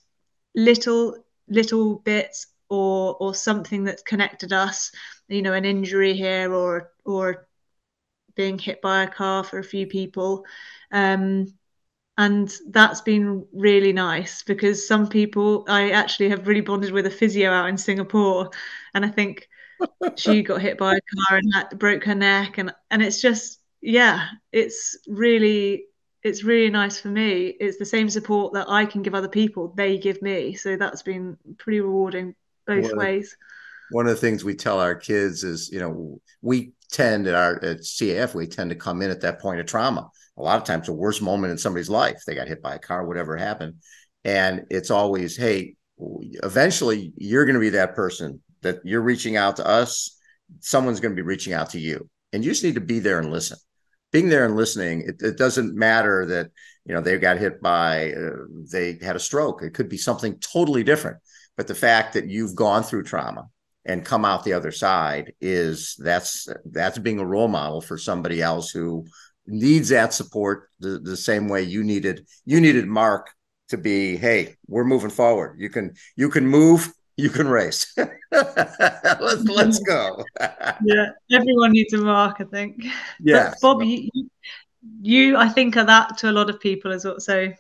little 0.54 1.24
little 1.48 1.96
bits 2.00 2.48
or 2.68 3.16
or 3.18 3.34
something 3.34 3.84
that's 3.84 4.02
connected 4.02 4.52
us 4.52 4.92
you 5.28 5.40
know 5.40 5.54
an 5.54 5.64
injury 5.64 6.12
here 6.14 6.52
or 6.52 6.92
or 7.06 7.48
being 8.34 8.58
hit 8.58 8.82
by 8.82 9.04
a 9.04 9.08
car 9.08 9.44
for 9.44 9.58
a 9.58 9.64
few 9.64 9.86
people. 9.86 10.44
Um, 10.90 11.54
and 12.18 12.54
that's 12.68 13.00
been 13.00 13.46
really 13.52 13.92
nice 13.92 14.42
because 14.42 14.86
some 14.86 15.08
people 15.08 15.64
I 15.68 15.90
actually 15.92 16.28
have 16.28 16.46
really 16.46 16.60
bonded 16.60 16.92
with 16.92 17.06
a 17.06 17.10
physio 17.10 17.50
out 17.50 17.68
in 17.70 17.78
Singapore, 17.78 18.50
and 18.94 19.04
I 19.04 19.08
think 19.08 19.48
she 20.16 20.42
got 20.42 20.60
hit 20.60 20.76
by 20.78 20.96
a 20.96 21.00
car 21.00 21.38
and 21.38 21.52
that 21.54 21.78
broke 21.78 22.04
her 22.04 22.14
neck, 22.14 22.58
and 22.58 22.74
and 22.90 23.02
it's 23.02 23.20
just 23.22 23.62
yeah, 23.83 24.29
it's 24.53 24.97
really 25.07 25.87
it's 26.23 26.45
really 26.45 26.71
nice 26.71 27.01
for 27.01 27.09
me. 27.09 27.47
It's 27.47 27.79
the 27.79 27.85
same 27.85 28.09
support 28.09 28.55
that 28.55 28.71
I 28.71 28.87
can 28.87 29.03
give 29.03 29.14
other 29.14 29.29
people, 29.29 29.75
they 29.77 29.99
give 29.99 30.23
me. 30.23 30.55
So 30.55 30.77
that's 30.77 31.03
been 31.03 31.37
pretty 31.59 31.81
rewarding 31.81 32.37
both 32.64 32.85
one 32.85 32.97
ways. 32.97 33.33
Of, 33.33 33.97
one 33.97 34.07
of 34.07 34.14
the 34.14 34.21
things 34.21 34.45
we 34.45 34.55
tell 34.55 34.81
our 34.81 34.95
kids 34.95 35.42
is, 35.42 35.68
you 35.73 35.81
know, 35.81 36.21
we 36.40 36.75
tend 36.92 37.27
at 37.27 37.35
our 37.35 37.57
at 37.64 37.81
CAF, 37.81 38.35
we 38.35 38.47
tend 38.47 38.71
to 38.71 38.77
come 38.77 39.03
in 39.03 39.11
at 39.11 39.21
that 39.23 39.40
point 39.40 39.61
of 39.61 39.66
trauma. 39.66 40.09
A 40.37 40.42
lot 40.42 40.59
of 40.59 40.64
times 40.64 40.87
the 40.87 40.92
worst 40.92 41.21
moment 41.21 41.51
in 41.51 41.59
somebody's 41.59 41.90
life. 41.90 42.23
They 42.25 42.37
got 42.37 42.49
hit 42.49 42.62
by 42.62 42.77
a 42.77 42.79
car, 42.79 43.05
whatever 43.05 43.37
happened. 43.37 43.75
And 44.25 44.64
it's 44.71 44.92
always, 44.92 45.37
hey, 45.37 45.75
eventually 45.99 47.12
you're 47.16 47.45
going 47.45 47.55
to 47.55 47.61
be 47.61 47.71
that 47.71 47.97
person 47.97 48.40
that 48.62 48.79
you're 48.85 49.03
reaching 49.03 49.37
out 49.37 49.57
to 49.57 49.66
us. 49.66 50.16
Someone's 50.61 51.01
going 51.01 51.12
to 51.12 51.21
be 51.21 51.27
reaching 51.27 51.53
out 51.53 51.71
to 51.71 51.81
you. 51.81 52.09
And 52.33 52.45
you 52.45 52.53
just 52.53 52.62
need 52.62 52.77
to 52.77 52.81
be 52.81 53.01
there 53.01 53.18
and 53.18 53.33
listen 53.33 53.59
being 54.12 54.29
there 54.29 54.44
and 54.44 54.57
listening, 54.57 55.03
it, 55.03 55.22
it 55.22 55.37
doesn't 55.37 55.75
matter 55.75 56.27
that 56.27 56.51
you 56.85 56.94
know 56.94 57.01
they 57.01 57.18
got 57.18 57.38
hit 57.38 57.61
by 57.61 58.12
uh, 58.12 58.31
they 58.70 58.98
had 59.03 59.16
a 59.16 59.20
stroke. 59.20 59.62
It 59.62 59.75
could 59.75 59.88
be 59.88 59.98
something 59.98 60.38
totally 60.38 60.85
different. 60.85 61.18
But 61.57 61.66
the 61.66 61.75
fact 61.75 62.14
that 62.14 62.29
you've 62.29 62.55
gone 62.55 62.83
through 62.83 63.05
trauma 63.05 63.48
and 63.85 64.05
come 64.05 64.25
out 64.25 64.44
the 64.44 64.53
other 64.53 64.72
side 64.72 65.33
is 65.40 65.96
that's 65.98 66.48
that's 66.66 66.98
being 66.98 67.18
a 67.18 67.27
role 67.27 67.48
model 67.48 67.81
for 67.81 67.98
somebody 67.98 68.40
else 68.40 68.70
who 68.70 69.07
needs 69.46 69.88
that 69.88 70.14
support 70.14 70.68
the, 70.79 71.01
the 71.01 71.16
same 71.16 71.48
way 71.48 71.62
you 71.62 71.83
needed 71.83 72.27
you 72.44 72.61
needed 72.61 72.87
Mark 72.87 73.31
to 73.68 73.77
be 73.77 74.16
hey 74.16 74.55
we're 74.68 74.85
moving 74.85 75.11
forward 75.11 75.57
you 75.59 75.68
can 75.68 75.92
you 76.14 76.29
can 76.29 76.46
move 76.46 76.92
you 77.16 77.31
can 77.31 77.48
race. 77.48 77.94
let's 78.33 79.45
let's 79.45 79.79
go. 79.81 80.25
yeah, 80.40 81.11
everyone 81.31 81.73
needs 81.73 81.92
a 81.92 81.99
mark, 81.99 82.37
I 82.40 82.45
think. 82.45 82.85
Yeah, 83.21 83.51
but 83.51 83.61
Bob, 83.61 83.83
you, 83.83 84.09
you, 85.01 85.37
I 85.37 85.49
think, 85.49 85.77
are 85.77 85.85
that 85.85 86.18
to 86.18 86.31
a 86.31 86.33
lot 86.33 86.51
of 86.51 86.61
people 86.61 86.92
as 86.92 87.05
well. 87.05 87.21
So, 87.21 87.53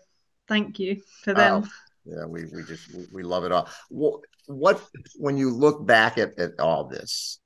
thank 0.48 0.78
you 0.78 1.00
for 1.22 1.34
them. 1.34 1.64
Oh, 1.64 1.68
yeah, 2.04 2.24
we 2.24 2.46
we 2.46 2.62
just 2.62 2.88
we 3.12 3.22
love 3.22 3.44
it 3.44 3.52
all. 3.52 3.68
What, 3.90 4.20
what 4.46 4.82
when 5.16 5.36
you 5.36 5.50
look 5.50 5.86
back 5.86 6.18
at 6.18 6.38
at 6.38 6.58
all 6.58 6.84
this 6.84 7.38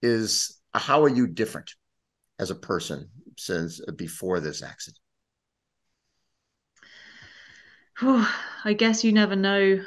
is 0.00 0.58
how 0.74 1.02
are 1.04 1.08
you 1.08 1.26
different 1.26 1.74
as 2.38 2.50
a 2.50 2.54
person 2.56 3.08
since 3.36 3.80
uh, 3.86 3.92
before 3.92 4.40
this 4.40 4.62
accident? 4.62 4.98
I 8.64 8.74
guess 8.76 9.04
you 9.04 9.12
never 9.12 9.36
know 9.36 9.84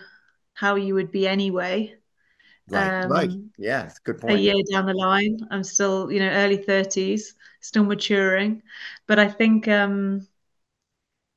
how 0.53 0.75
you 0.75 0.93
would 0.93 1.11
be 1.11 1.27
anyway. 1.27 1.95
Right, 2.69 3.03
um, 3.03 3.11
right. 3.11 3.31
Yeah, 3.57 3.91
good 4.03 4.19
point. 4.19 4.35
A 4.35 4.39
year 4.39 4.55
down 4.71 4.85
the 4.85 4.93
line, 4.93 5.39
I'm 5.51 5.63
still, 5.63 6.11
you 6.11 6.19
know, 6.19 6.29
early 6.29 6.57
30s, 6.57 7.33
still 7.61 7.83
maturing. 7.83 8.63
But 9.07 9.19
I 9.19 9.27
think 9.27 9.67
um 9.67 10.27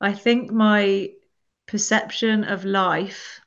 I 0.01 0.13
think 0.13 0.51
my 0.51 1.11
perception 1.67 2.45
of 2.45 2.65
life 2.65 3.41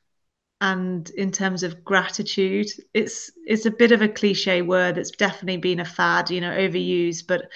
and 0.60 1.10
in 1.10 1.32
terms 1.32 1.64
of 1.64 1.84
gratitude, 1.84 2.68
it's 2.94 3.32
it's 3.44 3.66
a 3.66 3.70
bit 3.70 3.90
of 3.90 4.00
a 4.00 4.08
cliche 4.08 4.62
word 4.62 4.94
that's 4.94 5.10
definitely 5.10 5.56
been 5.56 5.80
a 5.80 5.84
fad, 5.84 6.30
you 6.30 6.40
know, 6.40 6.52
overused, 6.52 7.26
but 7.26 7.50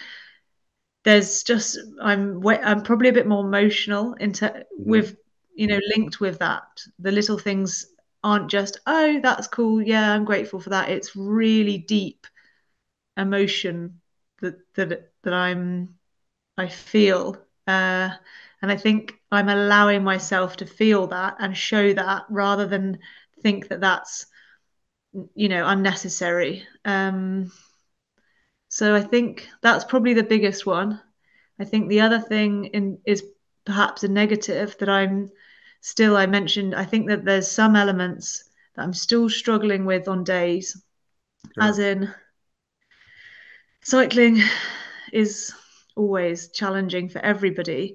there's 1.05 1.45
just 1.45 1.79
I'm 2.03 2.45
I'm 2.45 2.83
probably 2.83 3.09
a 3.09 3.13
bit 3.13 3.29
more 3.29 3.47
emotional 3.47 4.15
into 4.15 4.47
mm-hmm. 4.47 4.91
with 4.91 5.17
you 5.55 5.69
know 5.69 5.79
linked 5.97 6.21
with 6.21 6.41
that 6.41 6.65
the 6.99 7.13
little 7.13 7.39
things 7.39 7.87
aren't 8.27 8.51
just 8.51 8.81
oh 8.89 9.21
that's 9.23 9.47
cool 9.47 9.81
yeah 9.81 10.13
i'm 10.13 10.25
grateful 10.25 10.59
for 10.59 10.71
that. 10.71 10.91
It's 10.91 11.15
really 11.15 11.79
deep 11.79 12.27
emotion 13.17 14.01
that 14.41 14.57
that 14.75 15.13
that 15.23 15.33
i'm 15.33 15.95
i 16.59 16.67
feel 16.69 17.37
uh, 17.69 18.11
and 18.63 18.73
i 18.73 18.77
think 18.77 19.15
i'm 19.31 19.49
allowing 19.49 20.03
myself 20.03 20.57
to 20.57 20.67
feel 20.67 21.07
that 21.07 21.37
and 21.39 21.57
show 21.57 21.93
that 21.93 22.25
rather 22.29 22.67
than 22.67 22.99
think 23.43 23.69
that 23.69 23.81
that's 23.81 24.27
you 25.35 25.49
know 25.49 25.65
unnecessary. 25.67 26.67
Um, 26.85 27.53
so 28.69 28.95
i 28.97 29.01
think 29.01 29.49
that's 29.63 29.85
probably 29.85 30.15
the 30.15 30.25
biggest 30.25 30.67
one. 30.67 31.01
I 31.61 31.65
think 31.65 31.89
the 31.89 32.01
other 32.01 32.19
thing 32.19 32.67
in 32.67 32.99
is 33.07 33.25
perhaps 33.65 34.03
a 34.03 34.09
negative 34.09 34.77
that 34.81 34.89
i'm 34.89 35.31
still, 35.87 36.17
I 36.17 36.27
mentioned, 36.27 36.75
I 36.75 36.85
think 36.85 37.07
that 37.07 37.25
there's 37.25 37.49
some 37.49 37.77
elements 37.77 38.43
that 38.75 38.83
I'm 38.83 38.93
still 38.93 39.31
struggling 39.31 39.85
with 39.85 40.09
on 40.09 40.25
days, 40.25 40.83
sure. 41.55 41.63
as 41.63 41.79
in 41.79 42.13
cycling 43.85 44.43
is 45.13 45.55
always 45.95 46.49
challenging 46.49 47.09
for 47.09 47.21
everybody. 47.21 47.95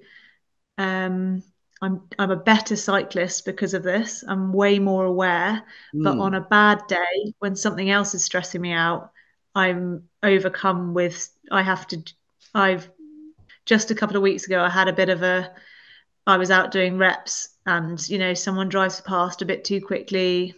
Um, 0.77 1.43
I'm 1.81 2.03
I'm 2.17 2.31
a 2.31 2.37
better 2.37 2.77
cyclist 2.77 3.43
because 3.43 3.73
of 3.73 3.83
this. 3.83 4.23
I'm 4.25 4.53
way 4.53 4.79
more 4.79 5.03
aware. 5.03 5.61
Mm. 5.93 6.03
But 6.05 6.17
on 6.17 6.33
a 6.35 6.47
bad 6.49 6.87
day, 6.87 7.33
when 7.39 7.57
something 7.57 7.89
else 7.89 8.15
is 8.15 8.23
stressing 8.23 8.61
me 8.61 8.71
out, 8.71 9.11
I'm 9.53 10.03
overcome 10.23 10.93
with. 10.93 11.29
I 11.51 11.61
have 11.61 11.87
to. 11.87 12.01
I've 12.55 12.89
just 13.65 13.91
a 13.91 13.95
couple 13.95 14.15
of 14.15 14.21
weeks 14.21 14.45
ago, 14.45 14.63
I 14.63 14.69
had 14.69 14.87
a 14.87 14.93
bit 14.93 15.09
of 15.09 15.23
a. 15.23 15.51
I 16.31 16.37
was 16.37 16.51
out 16.51 16.71
doing 16.71 16.97
reps 16.97 17.49
and 17.65 18.07
you 18.09 18.17
know 18.17 18.33
someone 18.33 18.69
drives 18.69 19.01
past 19.01 19.41
a 19.41 19.45
bit 19.45 19.63
too 19.63 19.79
quickly 19.79 20.55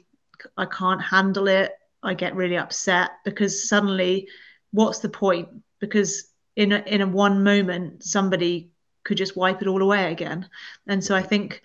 i 0.57 0.65
can't 0.65 1.01
handle 1.01 1.47
it 1.47 1.73
i 2.01 2.13
get 2.13 2.35
really 2.35 2.57
upset 2.57 3.11
because 3.25 3.67
suddenly 3.67 4.27
what's 4.73 4.99
the 4.99 5.09
point? 5.09 5.47
Because 5.79 6.29
in 6.55 6.71
a, 6.73 6.83
in 6.85 7.01
a 7.01 7.07
one 7.07 7.43
moment 7.43 8.03
somebody 8.03 8.71
could 9.03 9.17
just 9.17 9.37
wipe 9.37 9.61
it 9.61 9.67
all 9.67 9.81
away 9.81 10.11
again. 10.11 10.49
And 10.87 11.03
so 11.03 11.15
i 11.15 11.21
think 11.21 11.61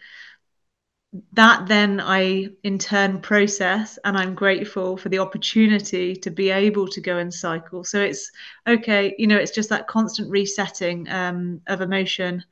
that 1.32 1.66
then 1.66 2.00
i 2.02 2.48
in 2.62 2.78
turn 2.78 3.18
process 3.18 3.98
and 4.04 4.14
i'm 4.18 4.34
grateful 4.34 4.94
for 4.98 5.08
the 5.08 5.18
opportunity 5.18 6.14
to 6.14 6.30
be 6.30 6.50
able 6.50 6.86
to 6.86 7.00
go 7.00 7.16
and 7.16 7.32
cycle. 7.32 7.82
So 7.82 8.00
it's 8.00 8.30
okay 8.66 9.14
you 9.18 9.26
know 9.26 9.38
it's 9.38 9.52
just 9.52 9.70
that 9.70 9.88
constant 9.88 10.30
resetting 10.30 11.08
um, 11.08 11.62
of 11.66 11.80
emotion 11.80 12.44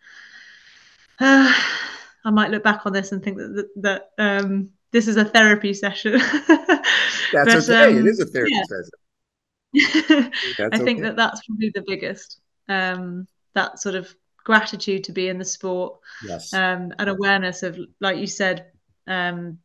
uh, 1.20 1.52
I 2.24 2.30
might 2.30 2.50
look 2.50 2.64
back 2.64 2.86
on 2.86 2.92
this 2.92 3.12
and 3.12 3.22
think 3.22 3.36
that 3.38 3.68
that, 3.76 3.82
that 3.82 4.10
um, 4.18 4.70
this 4.92 5.08
is 5.08 5.16
a 5.16 5.24
therapy 5.24 5.72
session. 5.74 6.12
that's 6.48 6.88
but, 7.32 7.70
okay. 7.70 7.92
Um, 7.92 7.98
it 7.98 8.06
is 8.06 8.20
a 8.20 8.26
therapy 8.26 8.52
yeah. 8.54 8.62
session. 8.62 10.32
I 10.72 10.78
think 10.78 10.98
okay. 10.98 11.00
that 11.02 11.16
that's 11.16 11.44
probably 11.46 11.70
the 11.74 11.84
biggest. 11.86 12.40
Um, 12.68 13.26
that 13.54 13.78
sort 13.78 13.94
of 13.94 14.14
gratitude 14.46 15.04
to 15.04 15.12
be 15.12 15.28
in 15.28 15.38
the 15.38 15.44
sport. 15.44 15.98
Yes. 16.24 16.52
Um, 16.52 16.92
and 16.98 17.08
awareness 17.08 17.62
of, 17.62 17.78
like 18.00 18.18
you 18.18 18.26
said 18.26 18.66
um, 19.06 19.58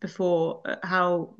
before, 0.00 0.62
uh, 0.64 0.76
how 0.82 1.34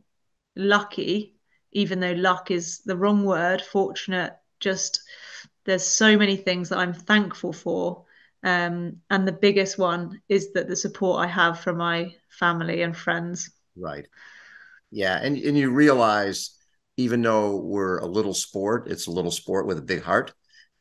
lucky, 0.57 1.37
even 1.73 2.01
though 2.01 2.13
luck 2.13 2.51
is 2.51 2.81
the 2.81 2.97
wrong 2.97 3.25
word, 3.25 3.63
fortunate. 3.63 4.37
Just 4.59 5.03
there's 5.65 5.87
so 5.87 6.19
many 6.19 6.37
things 6.37 6.69
that 6.69 6.79
I'm 6.79 6.93
thankful 6.93 7.53
for 7.53 8.05
um, 8.43 8.97
and 9.11 9.27
the 9.27 9.33
biggest 9.33 9.79
one 9.79 10.21
is 10.29 10.53
that 10.53 10.69
the 10.69 10.77
support 10.77 11.25
I 11.25 11.27
have 11.27 11.61
from 11.61 11.79
my 11.79 12.15
family 12.29 12.83
and 12.83 12.97
friends. 12.97 13.51
Right. 13.77 14.07
Yeah, 14.91 15.19
and 15.23 15.37
and 15.37 15.57
you 15.57 15.71
realize 15.71 16.57
even 16.97 17.23
though 17.23 17.57
we're 17.57 17.99
a 17.99 18.07
little 18.07 18.35
sport, 18.35 18.89
it's 18.89 19.07
a 19.07 19.11
little 19.11 19.31
sport 19.31 19.67
with 19.67 19.79
a 19.79 19.83
big 19.83 20.03
heart, 20.03 20.33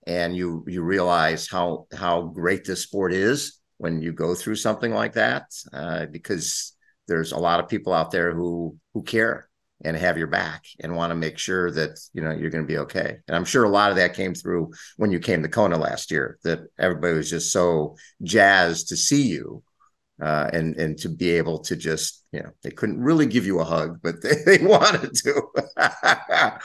and 0.07 0.35
you 0.35 0.63
you 0.67 0.81
realize 0.81 1.47
how 1.47 1.87
how 1.93 2.21
great 2.21 2.65
this 2.65 2.83
sport 2.83 3.13
is 3.13 3.59
when 3.77 4.01
you 4.01 4.11
go 4.11 4.35
through 4.35 4.55
something 4.55 4.93
like 4.93 5.13
that, 5.13 5.45
uh, 5.73 6.05
because 6.07 6.73
there's 7.07 7.31
a 7.31 7.37
lot 7.37 7.59
of 7.59 7.69
people 7.69 7.93
out 7.93 8.11
there 8.11 8.33
who 8.33 8.77
who 8.93 9.03
care 9.03 9.48
and 9.83 9.95
have 9.95 10.17
your 10.17 10.27
back 10.27 10.65
and 10.81 10.95
want 10.95 11.11
to 11.11 11.15
make 11.15 11.37
sure 11.37 11.71
that 11.71 11.99
you 12.13 12.21
know 12.21 12.31
you're 12.31 12.49
going 12.49 12.63
to 12.63 12.67
be 12.67 12.79
okay. 12.79 13.17
And 13.27 13.35
I'm 13.35 13.45
sure 13.45 13.63
a 13.63 13.69
lot 13.69 13.91
of 13.91 13.97
that 13.97 14.13
came 14.13 14.33
through 14.33 14.71
when 14.97 15.11
you 15.11 15.19
came 15.19 15.43
to 15.43 15.49
Kona 15.49 15.77
last 15.77 16.11
year. 16.11 16.37
That 16.43 16.61
everybody 16.77 17.15
was 17.15 17.29
just 17.29 17.51
so 17.51 17.95
jazzed 18.23 18.89
to 18.89 18.97
see 18.97 19.23
you, 19.23 19.63
uh, 20.21 20.49
and 20.51 20.75
and 20.75 20.97
to 20.99 21.09
be 21.09 21.31
able 21.31 21.59
to 21.59 21.75
just 21.75 22.25
you 22.31 22.41
know 22.41 22.51
they 22.63 22.71
couldn't 22.71 23.01
really 23.01 23.25
give 23.25 23.45
you 23.45 23.59
a 23.59 23.65
hug, 23.65 23.99
but 24.01 24.15
they, 24.21 24.43
they 24.45 24.65
wanted 24.65 25.13
to. 25.13 25.41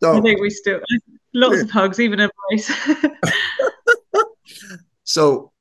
so 0.00 0.16
I 0.16 0.20
think 0.20 0.40
we 0.40 0.50
still 0.50 0.80
lots 1.34 1.62
of 1.62 1.70
hugs, 1.70 2.00
even 2.00 2.20
embrace. 2.20 2.72
so 5.04 5.52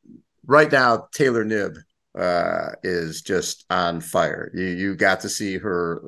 right 0.46 0.72
now, 0.72 1.08
Taylor 1.14 1.46
Knibb 1.46 1.78
uh, 2.18 2.72
is 2.84 3.22
just 3.22 3.66
on 3.70 4.02
fire. 4.02 4.52
You 4.54 4.66
you 4.66 4.96
got 4.96 5.22
to 5.22 5.30
see 5.30 5.58
her 5.58 6.02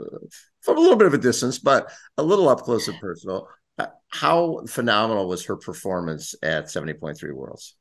from 0.68 0.78
a 0.78 0.82
little 0.82 0.98
bit 0.98 1.08
of 1.08 1.14
a 1.14 1.18
distance, 1.18 1.60
but 1.60 1.90
a 2.18 2.24
little 2.24 2.50
up 2.50 2.62
close 2.62 2.90
and 2.90 3.00
personal. 3.00 3.48
Uh, 3.78 3.86
how 4.10 4.66
phenomenal 4.68 5.30
was 5.30 5.46
her 5.46 5.56
performance 5.56 6.36
at 6.44 6.66
70.3 6.66 7.32
Worlds? 7.34 7.76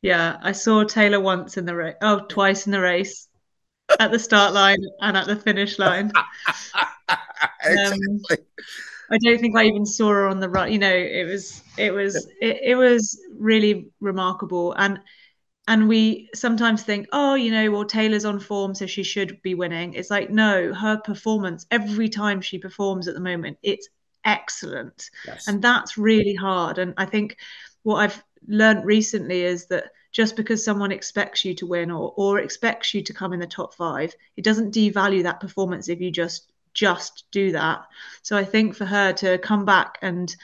Yeah, 0.00 0.38
I 0.42 0.52
saw 0.52 0.84
Taylor 0.84 1.20
once 1.20 1.58
in 1.58 1.66
the 1.66 1.74
race, 1.74 1.96
oh, 2.00 2.24
twice 2.26 2.64
in 2.64 2.72
the 2.72 2.80
race, 2.80 3.28
at 4.00 4.10
the 4.10 4.18
start 4.18 4.54
line 4.54 4.78
and 5.02 5.14
at 5.14 5.26
the 5.26 5.36
finish 5.36 5.78
line. 5.78 6.10
exactly. 7.62 8.06
Um, 8.08 8.20
I 9.10 9.18
don't 9.18 9.38
think 9.38 9.54
I 9.54 9.64
even 9.64 9.84
saw 9.84 10.08
her 10.08 10.26
on 10.26 10.40
the 10.40 10.48
run. 10.48 10.72
You 10.72 10.78
know, 10.78 10.94
it 10.94 11.26
was 11.26 11.62
it 11.76 11.92
was 11.92 12.16
it, 12.40 12.60
it 12.62 12.74
was 12.76 13.20
really 13.36 13.90
remarkable, 14.00 14.72
and 14.72 15.00
and 15.66 15.88
we 15.88 16.28
sometimes 16.34 16.82
think, 16.82 17.06
oh, 17.12 17.34
you 17.34 17.50
know, 17.50 17.70
well, 17.70 17.84
Taylor's 17.84 18.24
on 18.24 18.38
form, 18.38 18.74
so 18.74 18.86
she 18.86 19.02
should 19.02 19.40
be 19.42 19.54
winning. 19.54 19.94
It's 19.94 20.10
like, 20.10 20.30
no, 20.30 20.74
her 20.74 20.98
performance 20.98 21.66
every 21.70 22.08
time 22.08 22.40
she 22.40 22.58
performs 22.58 23.08
at 23.08 23.14
the 23.14 23.20
moment, 23.20 23.58
it's 23.62 23.88
excellent. 24.24 25.10
Yes. 25.26 25.48
And 25.48 25.62
that's 25.62 25.96
really 25.96 26.34
hard. 26.34 26.78
And 26.78 26.92
I 26.96 27.06
think 27.06 27.38
what 27.82 27.96
I've 27.96 28.22
learned 28.46 28.84
recently 28.84 29.42
is 29.42 29.66
that 29.66 29.90
just 30.12 30.36
because 30.36 30.64
someone 30.64 30.92
expects 30.92 31.44
you 31.44 31.54
to 31.54 31.66
win 31.66 31.90
or 31.90 32.12
or 32.16 32.38
expects 32.38 32.94
you 32.94 33.02
to 33.02 33.12
come 33.12 33.32
in 33.32 33.40
the 33.40 33.46
top 33.46 33.74
five, 33.74 34.14
it 34.36 34.44
doesn't 34.44 34.74
devalue 34.74 35.22
that 35.22 35.40
performance 35.40 35.88
if 35.88 36.00
you 36.00 36.10
just 36.10 36.52
just 36.74 37.24
do 37.30 37.52
that. 37.52 37.84
So 38.22 38.36
I 38.36 38.44
think 38.44 38.76
for 38.76 38.84
her 38.84 39.12
to 39.14 39.38
come 39.38 39.64
back 39.64 39.98
and 40.02 40.34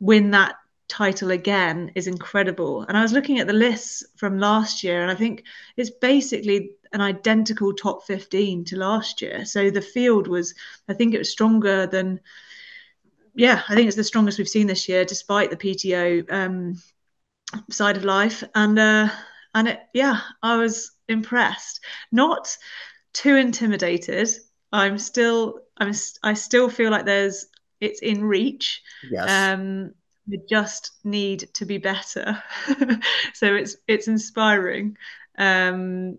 win 0.00 0.32
that 0.32 0.56
title 0.88 1.30
again 1.30 1.92
is 1.94 2.06
incredible. 2.06 2.82
And 2.82 2.96
I 2.96 3.02
was 3.02 3.12
looking 3.12 3.38
at 3.38 3.46
the 3.46 3.52
lists 3.52 4.02
from 4.16 4.38
last 4.38 4.82
year, 4.82 5.02
and 5.02 5.10
I 5.10 5.14
think 5.14 5.44
it's 5.76 5.90
basically 5.90 6.72
an 6.92 7.00
identical 7.00 7.74
top 7.74 8.04
15 8.04 8.64
to 8.66 8.76
last 8.76 9.20
year. 9.20 9.44
So 9.44 9.70
the 9.70 9.82
field 9.82 10.26
was, 10.26 10.54
I 10.88 10.94
think 10.94 11.14
it 11.14 11.18
was 11.18 11.30
stronger 11.30 11.86
than, 11.86 12.20
yeah, 13.34 13.62
I 13.68 13.74
think 13.74 13.86
it's 13.86 13.96
the 13.96 14.04
strongest 14.04 14.38
we've 14.38 14.48
seen 14.48 14.66
this 14.66 14.88
year, 14.88 15.04
despite 15.04 15.50
the 15.50 15.56
PTO 15.56 16.32
um, 16.32 16.82
side 17.70 17.96
of 17.96 18.04
life. 18.04 18.42
And, 18.54 18.78
uh, 18.78 19.08
and 19.54 19.68
it, 19.68 19.80
yeah, 19.92 20.20
I 20.42 20.56
was 20.56 20.92
impressed. 21.08 21.80
Not 22.10 22.56
too 23.12 23.36
intimidated. 23.36 24.30
I'm 24.72 24.98
still, 24.98 25.60
I'm, 25.76 25.92
I 26.22 26.34
still 26.34 26.70
feel 26.70 26.90
like 26.90 27.04
there's, 27.04 27.46
it's 27.80 28.00
in 28.00 28.24
reach. 28.24 28.82
Yes. 29.10 29.28
Um, 29.28 29.94
we 30.28 30.40
just 30.48 30.92
need 31.04 31.48
to 31.54 31.64
be 31.64 31.78
better. 31.78 32.42
so 33.34 33.54
it's 33.54 33.76
it's 33.86 34.08
inspiring. 34.08 34.96
Um, 35.38 36.18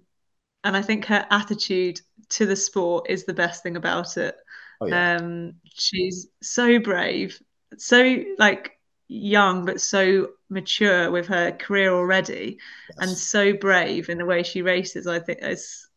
and 0.63 0.75
I 0.75 0.81
think 0.81 1.05
her 1.05 1.25
attitude 1.29 2.01
to 2.29 2.45
the 2.45 2.55
sport 2.55 3.09
is 3.09 3.25
the 3.25 3.33
best 3.33 3.63
thing 3.63 3.75
about 3.75 4.17
it. 4.17 4.35
Oh, 4.81 4.87
yeah. 4.87 5.17
um, 5.17 5.55
she's 5.65 6.27
so 6.41 6.79
brave, 6.79 7.39
so 7.77 8.23
like 8.37 8.77
young 9.07 9.65
but 9.65 9.81
so 9.81 10.29
mature 10.49 11.11
with 11.11 11.27
her 11.27 11.51
career 11.51 11.91
already, 11.91 12.59
yes. 12.89 12.97
and 12.99 13.17
so 13.17 13.53
brave 13.53 14.09
in 14.09 14.17
the 14.17 14.25
way 14.25 14.43
she 14.43 14.61
races. 14.61 15.07
I 15.07 15.19
think 15.19 15.39
it's 15.41 15.87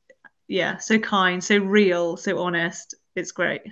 yeah, 0.49 0.79
so 0.79 0.99
kind, 0.99 1.43
so 1.43 1.59
real, 1.59 2.17
so 2.17 2.39
honest. 2.39 2.95
It's 3.15 3.33
great. 3.33 3.63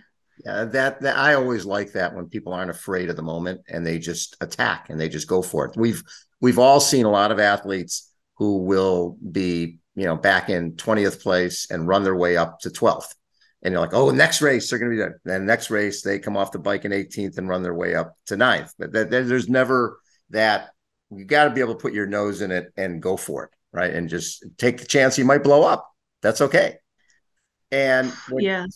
Yeah, 0.44 0.64
that, 0.64 1.00
that 1.03 1.18
I 1.18 1.35
always 1.35 1.64
like 1.64 1.92
that 1.92 2.14
when 2.14 2.29
people 2.29 2.53
aren't 2.53 2.70
afraid 2.70 3.11
of 3.11 3.16
the 3.16 3.22
moment 3.22 3.61
and 3.68 3.87
they 3.87 3.98
just 3.98 4.37
attack 4.40 4.87
and 4.88 4.98
they 4.98 5.09
just 5.09 5.29
go 5.29 5.42
for 5.42 5.66
it. 5.66 5.76
We've 5.76 6.03
we've 6.40 6.59
all 6.59 6.81
seen 6.81 7.05
a 7.05 7.11
lot 7.11 7.31
of 7.31 7.38
athletes 7.38 8.11
who 8.37 8.59
will 8.59 9.18
be, 9.31 9.79
you 9.94 10.05
know, 10.07 10.16
back 10.16 10.48
in 10.48 10.72
20th 10.72 11.22
place 11.22 11.70
and 11.70 11.87
run 11.87 12.05
their 12.05 12.16
way 12.16 12.37
up 12.37 12.61
to 12.61 12.70
12th. 12.70 13.14
And 13.62 13.72
you're 13.72 13.83
like, 13.83 13.92
oh, 13.92 14.11
next 14.11 14.40
race 14.40 14.70
they're 14.70 14.79
going 14.79 14.90
to 14.90 14.96
be 14.96 15.00
there. 15.00 15.20
Then 15.24 15.44
next 15.44 15.70
race 15.70 16.00
they 16.00 16.18
come 16.18 16.37
off 16.37 16.53
the 16.53 16.59
bike 16.59 16.87
in 16.87 16.92
18th 16.92 17.37
and 17.37 17.48
run 17.48 17.62
their 17.62 17.74
way 17.74 17.94
up 17.94 18.14
to 18.26 18.37
ninth. 18.37 18.72
But 18.79 18.92
that, 18.92 19.11
that, 19.11 19.29
there's 19.29 19.48
never 19.48 19.98
that. 20.31 20.70
You 21.11 21.24
got 21.24 21.44
to 21.44 21.50
be 21.50 21.61
able 21.61 21.74
to 21.74 21.81
put 21.81 21.92
your 21.92 22.07
nose 22.07 22.40
in 22.40 22.53
it 22.53 22.72
and 22.76 23.03
go 23.03 23.16
for 23.16 23.44
it, 23.44 23.50
right? 23.72 23.92
And 23.92 24.09
just 24.09 24.44
take 24.59 24.79
the 24.79 24.87
chance 24.87 25.18
you 25.18 25.24
might 25.24 25.42
blow 25.42 25.64
up. 25.64 25.90
That's 26.22 26.40
okay. 26.40 26.76
And 27.72 28.11
when, 28.29 28.44
yeah, 28.44 28.66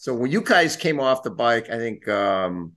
so 0.00 0.14
when 0.14 0.30
you 0.30 0.40
guys 0.40 0.76
came 0.76 0.98
off 0.98 1.22
the 1.22 1.30
bike, 1.30 1.68
I 1.68 1.76
think 1.76 2.08
um, 2.08 2.72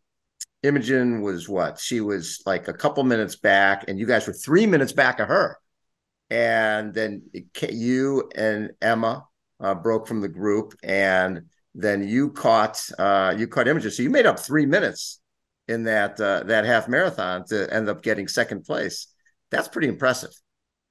Imogen 0.62 1.22
was 1.22 1.48
what? 1.48 1.80
She 1.80 2.02
was 2.02 2.42
like 2.46 2.68
a 2.68 2.74
couple 2.74 3.02
minutes 3.06 3.38
back, 3.38 3.86
and 3.88 3.98
you 3.98 4.06
guys 4.06 4.28
were 4.28 4.34
three 4.34 4.66
minutes 4.66 4.92
back 4.92 5.22
of 5.22 5.30
her. 5.30 5.58
And 6.30 6.94
then 6.94 7.22
it, 7.32 7.46
you 7.72 8.30
and 8.36 8.72
Emma 8.82 9.24
uh, 9.62 9.74
broke 9.74 10.06
from 10.06 10.20
the 10.20 10.28
group, 10.28 10.74
and 10.84 11.44
then 11.74 12.06
you 12.06 12.30
caught 12.30 12.86
uh, 13.00 13.34
you 13.38 13.48
caught 13.48 13.70
Imogen. 13.70 13.92
So 13.92 14.04
you 14.04 14.10
made 14.10 14.26
up 14.26 14.38
three 14.38 14.66
minutes 14.66 15.22
in 15.70 15.86
that 15.86 16.20
uh, 16.20 16.44
that 16.48 16.66
half 16.66 16.90
marathon 16.90 17.46
to 17.46 17.74
end 17.74 17.88
up 17.88 18.04
getting 18.04 18.28
second 18.28 18.66
place. 18.66 19.08
That's 19.50 19.70
pretty 19.70 19.88
impressive. 19.88 20.32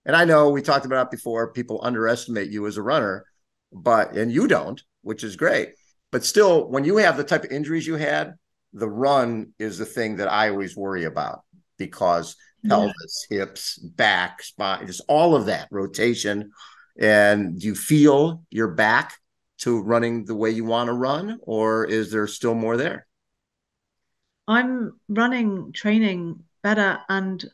And 0.07 0.17
I 0.17 0.25
know 0.25 0.49
we 0.49 0.63
talked 0.63 0.87
about 0.87 1.09
it 1.09 1.11
before. 1.11 1.53
People 1.53 1.81
underestimate 1.83 2.49
you 2.49 2.67
as 2.67 2.79
a 2.79 2.83
runner, 2.83 3.27
but 3.71 4.17
and 4.17 4.33
you 4.33 4.49
don't, 4.49 4.83
which 5.03 5.25
is 5.25 5.37
great. 5.37 5.75
But 6.13 6.25
still, 6.25 6.69
when 6.69 6.85
you 6.85 6.99
have 6.99 7.17
the 7.17 7.25
type 7.25 7.43
of 7.43 7.51
injuries 7.51 7.87
you 7.87 7.97
had, 7.97 8.35
the 8.73 8.89
run 8.89 9.55
is 9.59 9.79
the 9.79 9.85
thing 9.85 10.17
that 10.17 10.31
I 10.31 10.51
always 10.51 10.77
worry 10.77 11.05
about 11.05 11.43
because 11.79 12.37
pelvis, 12.69 13.27
yeah. 13.29 13.39
hips, 13.39 13.79
back, 13.79 14.43
spine, 14.43 14.87
just 14.87 15.03
all 15.09 15.35
of 15.35 15.47
that 15.47 15.69
rotation. 15.71 16.53
And 16.99 17.59
do 17.59 17.67
you 17.67 17.75
feel 17.75 18.45
you're 18.51 18.69
back 18.69 19.15
to 19.59 19.81
running 19.81 20.25
the 20.25 20.35
way 20.35 20.51
you 20.51 20.65
want 20.65 20.89
to 20.89 20.93
run, 20.93 21.39
or 21.43 21.85
is 21.85 22.11
there 22.13 22.27
still 22.27 22.55
more 22.55 22.77
there? 22.77 23.07
I'm 24.47 24.99
running 25.09 25.73
training 25.73 26.43
better 26.63 27.01
and 27.09 27.45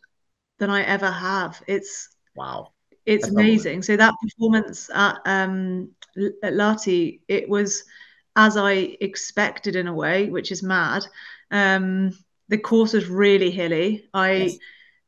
than 0.59 0.71
I 0.71 0.83
ever 0.83 1.11
have. 1.11 1.63
It's 1.67 2.09
wow. 2.35 2.73
It's 3.07 3.25
That's 3.25 3.35
amazing. 3.35 3.83
So 3.83 3.97
that 3.97 4.15
performance 4.23 4.91
at 4.93 5.19
um 5.25 5.91
at 6.43 6.55
Lahti, 6.55 7.21
it 7.29 7.49
was 7.49 7.85
as 8.39 8.57
I 8.57 8.97
expected 9.01 9.75
in 9.75 9.89
a 9.89 9.93
way, 9.93 10.31
which 10.31 10.53
is 10.53 10.63
mad. 10.63 11.05
Um, 11.51 12.17
the 12.49 12.57
course 12.57 12.93
was 12.93 13.09
really 13.09 13.51
hilly. 13.51 14.09
I 14.15 14.33
yes. 14.33 14.59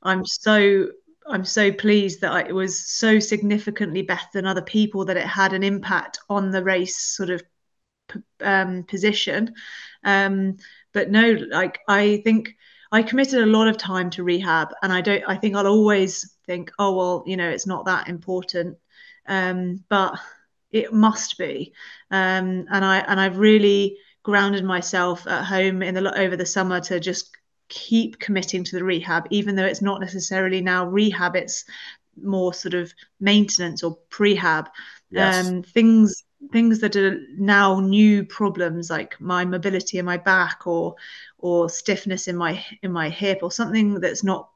I'm 0.03 0.27
so 0.27 0.89
I'm 1.27 1.45
so 1.45 1.71
pleased 1.73 2.23
that 2.23 2.33
I, 2.33 2.41
it 2.49 2.55
was 2.55 2.79
so 2.79 3.21
significantly 3.21 4.03
better 4.03 4.27
than 4.35 4.47
other 4.47 4.63
people 4.63 5.05
that 5.05 5.17
it 5.17 5.27
had 5.27 5.53
an 5.53 5.63
impact 5.63 6.19
on 6.29 6.51
the 6.51 6.65
race 6.65 6.97
sort 6.97 7.31
of 7.31 7.43
um, 8.41 8.83
position. 8.83 9.55
Um, 10.03 10.57
but 10.93 11.11
no, 11.11 11.37
like 11.51 11.79
I 11.87 12.23
think 12.25 12.57
I 12.91 13.05
committed 13.05 13.41
a 13.41 13.47
lot 13.47 13.69
of 13.69 13.77
time 13.77 14.11
to 14.11 14.25
rehab, 14.25 14.71
and 14.83 14.93
I 14.93 15.03
don't. 15.03 15.23
I 15.29 15.37
think 15.37 15.55
I'll 15.55 15.69
always 15.69 16.37
think, 16.47 16.73
oh 16.81 16.97
well, 16.97 17.23
you 17.27 17.37
know, 17.37 17.49
it's 17.49 17.67
not 17.67 17.85
that 17.85 18.09
important. 18.09 18.77
Um, 19.27 19.85
but 19.89 20.19
it 20.73 20.93
must 20.93 21.39
be. 21.39 21.73
Um, 22.11 22.67
and 22.71 22.85
I 22.85 22.99
and 22.99 23.21
I've 23.21 23.39
really 23.39 23.99
grounded 24.23 24.65
myself 24.65 25.27
at 25.27 25.45
home 25.45 25.83
in 25.83 25.95
the 25.95 26.19
over 26.19 26.37
the 26.37 26.47
summer 26.47 26.81
to 26.81 27.01
just 27.01 27.31
keep 27.69 28.19
committing 28.19 28.65
to 28.65 28.77
the 28.77 28.85
rehab, 28.85 29.27
even 29.31 29.57
though 29.57 29.65
it's 29.65 29.83
not 29.83 30.01
necessarily 30.01 30.61
now 30.61 30.87
rehab. 30.87 31.37
It's 31.37 31.65
more 32.21 32.53
sort 32.53 32.75
of 32.75 32.93
maintenance 33.21 33.83
or 33.83 33.99
prehab. 34.11 34.69
Yes. 35.11 35.49
Um, 35.49 35.63
things 35.63 36.25
things 36.53 36.81
that 36.81 36.97
are 36.97 37.21
now 37.37 37.81
new 37.81 38.25
problems 38.25 38.89
like 38.89 39.21
my 39.21 39.45
mobility 39.45 39.99
in 39.99 40.05
my 40.05 40.17
back 40.17 40.67
or 40.67 40.95
or 41.39 41.69
stiffness 41.69 42.29
in 42.29 42.37
my 42.37 42.65
in 42.83 42.91
my 42.91 43.11
hip 43.11 43.41
or 43.43 43.53
something 43.53 44.01
that's 44.01 44.25
not 44.25 44.49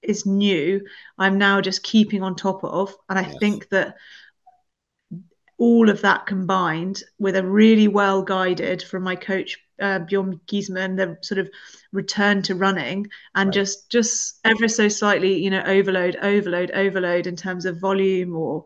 is 0.00 0.24
new 0.24 0.80
i'm 1.18 1.36
now 1.36 1.60
just 1.60 1.82
keeping 1.82 2.22
on 2.22 2.34
top 2.34 2.64
of 2.64 2.96
and 3.10 3.18
i 3.18 3.22
yes. 3.22 3.36
think 3.38 3.68
that 3.68 3.94
all 5.62 5.88
of 5.88 6.00
that 6.00 6.26
combined 6.26 7.04
with 7.20 7.36
a 7.36 7.46
really 7.46 7.86
well 7.86 8.20
guided 8.20 8.82
from 8.82 9.04
my 9.04 9.14
coach 9.14 9.56
uh, 9.80 10.00
Bjorn 10.00 10.40
Geesmann, 10.48 10.96
the 10.96 11.16
sort 11.22 11.38
of 11.38 11.48
return 11.92 12.42
to 12.42 12.56
running 12.56 13.06
and 13.36 13.46
right. 13.46 13.54
just 13.54 13.88
just 13.88 14.40
ever 14.44 14.66
so 14.66 14.88
slightly, 14.88 15.38
you 15.38 15.50
know, 15.50 15.62
overload, 15.64 16.16
overload, 16.16 16.72
overload 16.72 17.28
in 17.28 17.36
terms 17.36 17.64
of 17.64 17.78
volume 17.78 18.34
or 18.34 18.64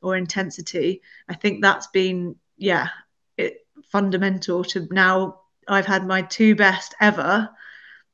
or 0.00 0.16
intensity. 0.16 1.02
I 1.28 1.34
think 1.34 1.60
that's 1.60 1.88
been 1.88 2.36
yeah, 2.56 2.88
it, 3.36 3.66
fundamental 3.92 4.64
to 4.64 4.88
now. 4.90 5.40
I've 5.68 5.84
had 5.84 6.06
my 6.06 6.22
two 6.22 6.54
best 6.54 6.94
ever 6.98 7.50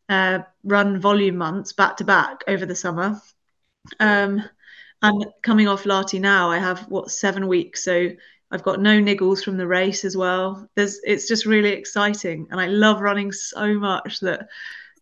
uh, 0.09 0.41
run 0.65 0.99
volume 0.99 1.37
months 1.37 1.73
back 1.73 1.99
to 1.99 2.05
back 2.05 2.43
over 2.49 2.67
the 2.67 2.75
summer. 2.75 3.21
Um, 4.01 4.43
and 5.05 5.27
coming 5.43 5.69
off 5.69 5.85
Lahti 5.85 6.19
now, 6.19 6.51
I 6.51 6.59
have 6.59 6.81
what 6.89 7.11
seven 7.11 7.47
weeks, 7.47 7.85
so 7.85 8.09
I've 8.51 8.63
got 8.63 8.81
no 8.81 8.99
niggles 8.99 9.45
from 9.45 9.59
the 9.59 9.67
race 9.67 10.03
as 10.05 10.17
well. 10.17 10.67
There's 10.77 10.99
it's 11.05 11.29
just 11.29 11.45
really 11.45 11.73
exciting, 11.73 12.47
and 12.51 12.59
I 12.59 12.67
love 12.69 13.01
running 13.03 13.31
so 13.31 13.75
much 13.75 14.21
that 14.21 14.49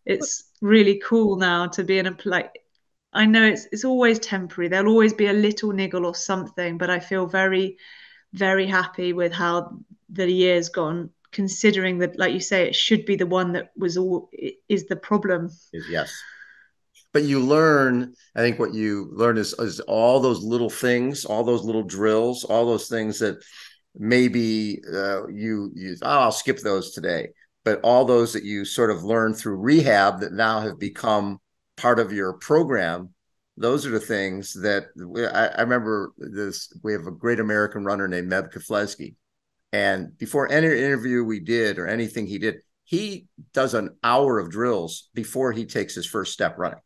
it's 0.04 0.44
really 0.60 1.00
cool 1.04 1.36
now 1.36 1.68
to 1.68 1.84
be 1.84 1.98
in 1.98 2.08
a 2.08 2.16
like. 2.24 2.50
I 3.12 3.26
know 3.26 3.44
it's 3.44 3.68
it's 3.70 3.84
always 3.84 4.18
temporary. 4.18 4.68
There'll 4.68 4.90
always 4.90 5.14
be 5.14 5.26
a 5.26 5.32
little 5.32 5.70
niggle 5.70 6.04
or 6.04 6.16
something, 6.16 6.78
but 6.78 6.90
I 6.90 6.98
feel 6.98 7.26
very, 7.26 7.78
very 8.32 8.66
happy 8.66 9.12
with 9.12 9.32
how 9.32 9.78
the 10.08 10.30
year's 10.30 10.68
gone. 10.68 11.10
Considering 11.30 11.98
that, 11.98 12.18
like 12.18 12.34
you 12.34 12.40
say, 12.40 12.66
it 12.66 12.74
should 12.74 13.06
be 13.06 13.16
the 13.16 13.26
one 13.26 13.52
that 13.52 13.70
was 13.76 13.96
all 13.96 14.28
is 14.68 14.86
the 14.86 14.96
problem. 14.96 15.50
Yes 15.88 16.12
but 17.12 17.24
you 17.24 17.40
learn 17.40 18.12
i 18.36 18.40
think 18.40 18.58
what 18.58 18.74
you 18.74 19.08
learn 19.12 19.38
is, 19.38 19.52
is 19.54 19.80
all 19.80 20.20
those 20.20 20.42
little 20.42 20.70
things 20.70 21.24
all 21.24 21.44
those 21.44 21.64
little 21.64 21.82
drills 21.82 22.44
all 22.44 22.66
those 22.66 22.88
things 22.88 23.18
that 23.18 23.36
maybe 23.96 24.80
uh, 24.92 25.26
you 25.28 25.70
use 25.74 26.00
oh, 26.02 26.20
i'll 26.20 26.32
skip 26.32 26.58
those 26.58 26.92
today 26.92 27.28
but 27.64 27.80
all 27.82 28.04
those 28.04 28.32
that 28.32 28.44
you 28.44 28.64
sort 28.64 28.90
of 28.90 29.04
learn 29.04 29.34
through 29.34 29.56
rehab 29.56 30.20
that 30.20 30.32
now 30.32 30.60
have 30.60 30.78
become 30.78 31.38
part 31.76 31.98
of 31.98 32.12
your 32.12 32.34
program 32.34 33.10
those 33.56 33.86
are 33.86 33.90
the 33.90 34.00
things 34.00 34.54
that 34.54 34.86
I, 35.32 35.58
I, 35.58 35.60
remember 35.60 36.12
this. 36.16 36.72
We 36.82 36.92
have 36.92 37.06
a 37.06 37.10
great 37.10 37.38
American 37.38 37.84
runner 37.84 38.08
named 38.08 38.30
Meb 38.30 38.52
Keflezighi. 38.52 39.14
And 39.72 40.16
before 40.18 40.50
any 40.50 40.66
interview 40.66 41.22
we 41.24 41.40
did 41.40 41.78
or 41.78 41.86
anything 41.86 42.26
he 42.26 42.38
did, 42.38 42.56
he 42.84 43.26
does 43.52 43.74
an 43.74 43.96
hour 44.02 44.38
of 44.38 44.50
drills 44.50 45.08
before 45.14 45.52
he 45.52 45.64
takes 45.64 45.94
his 45.94 46.06
first 46.06 46.32
step 46.32 46.58
running. 46.58 46.80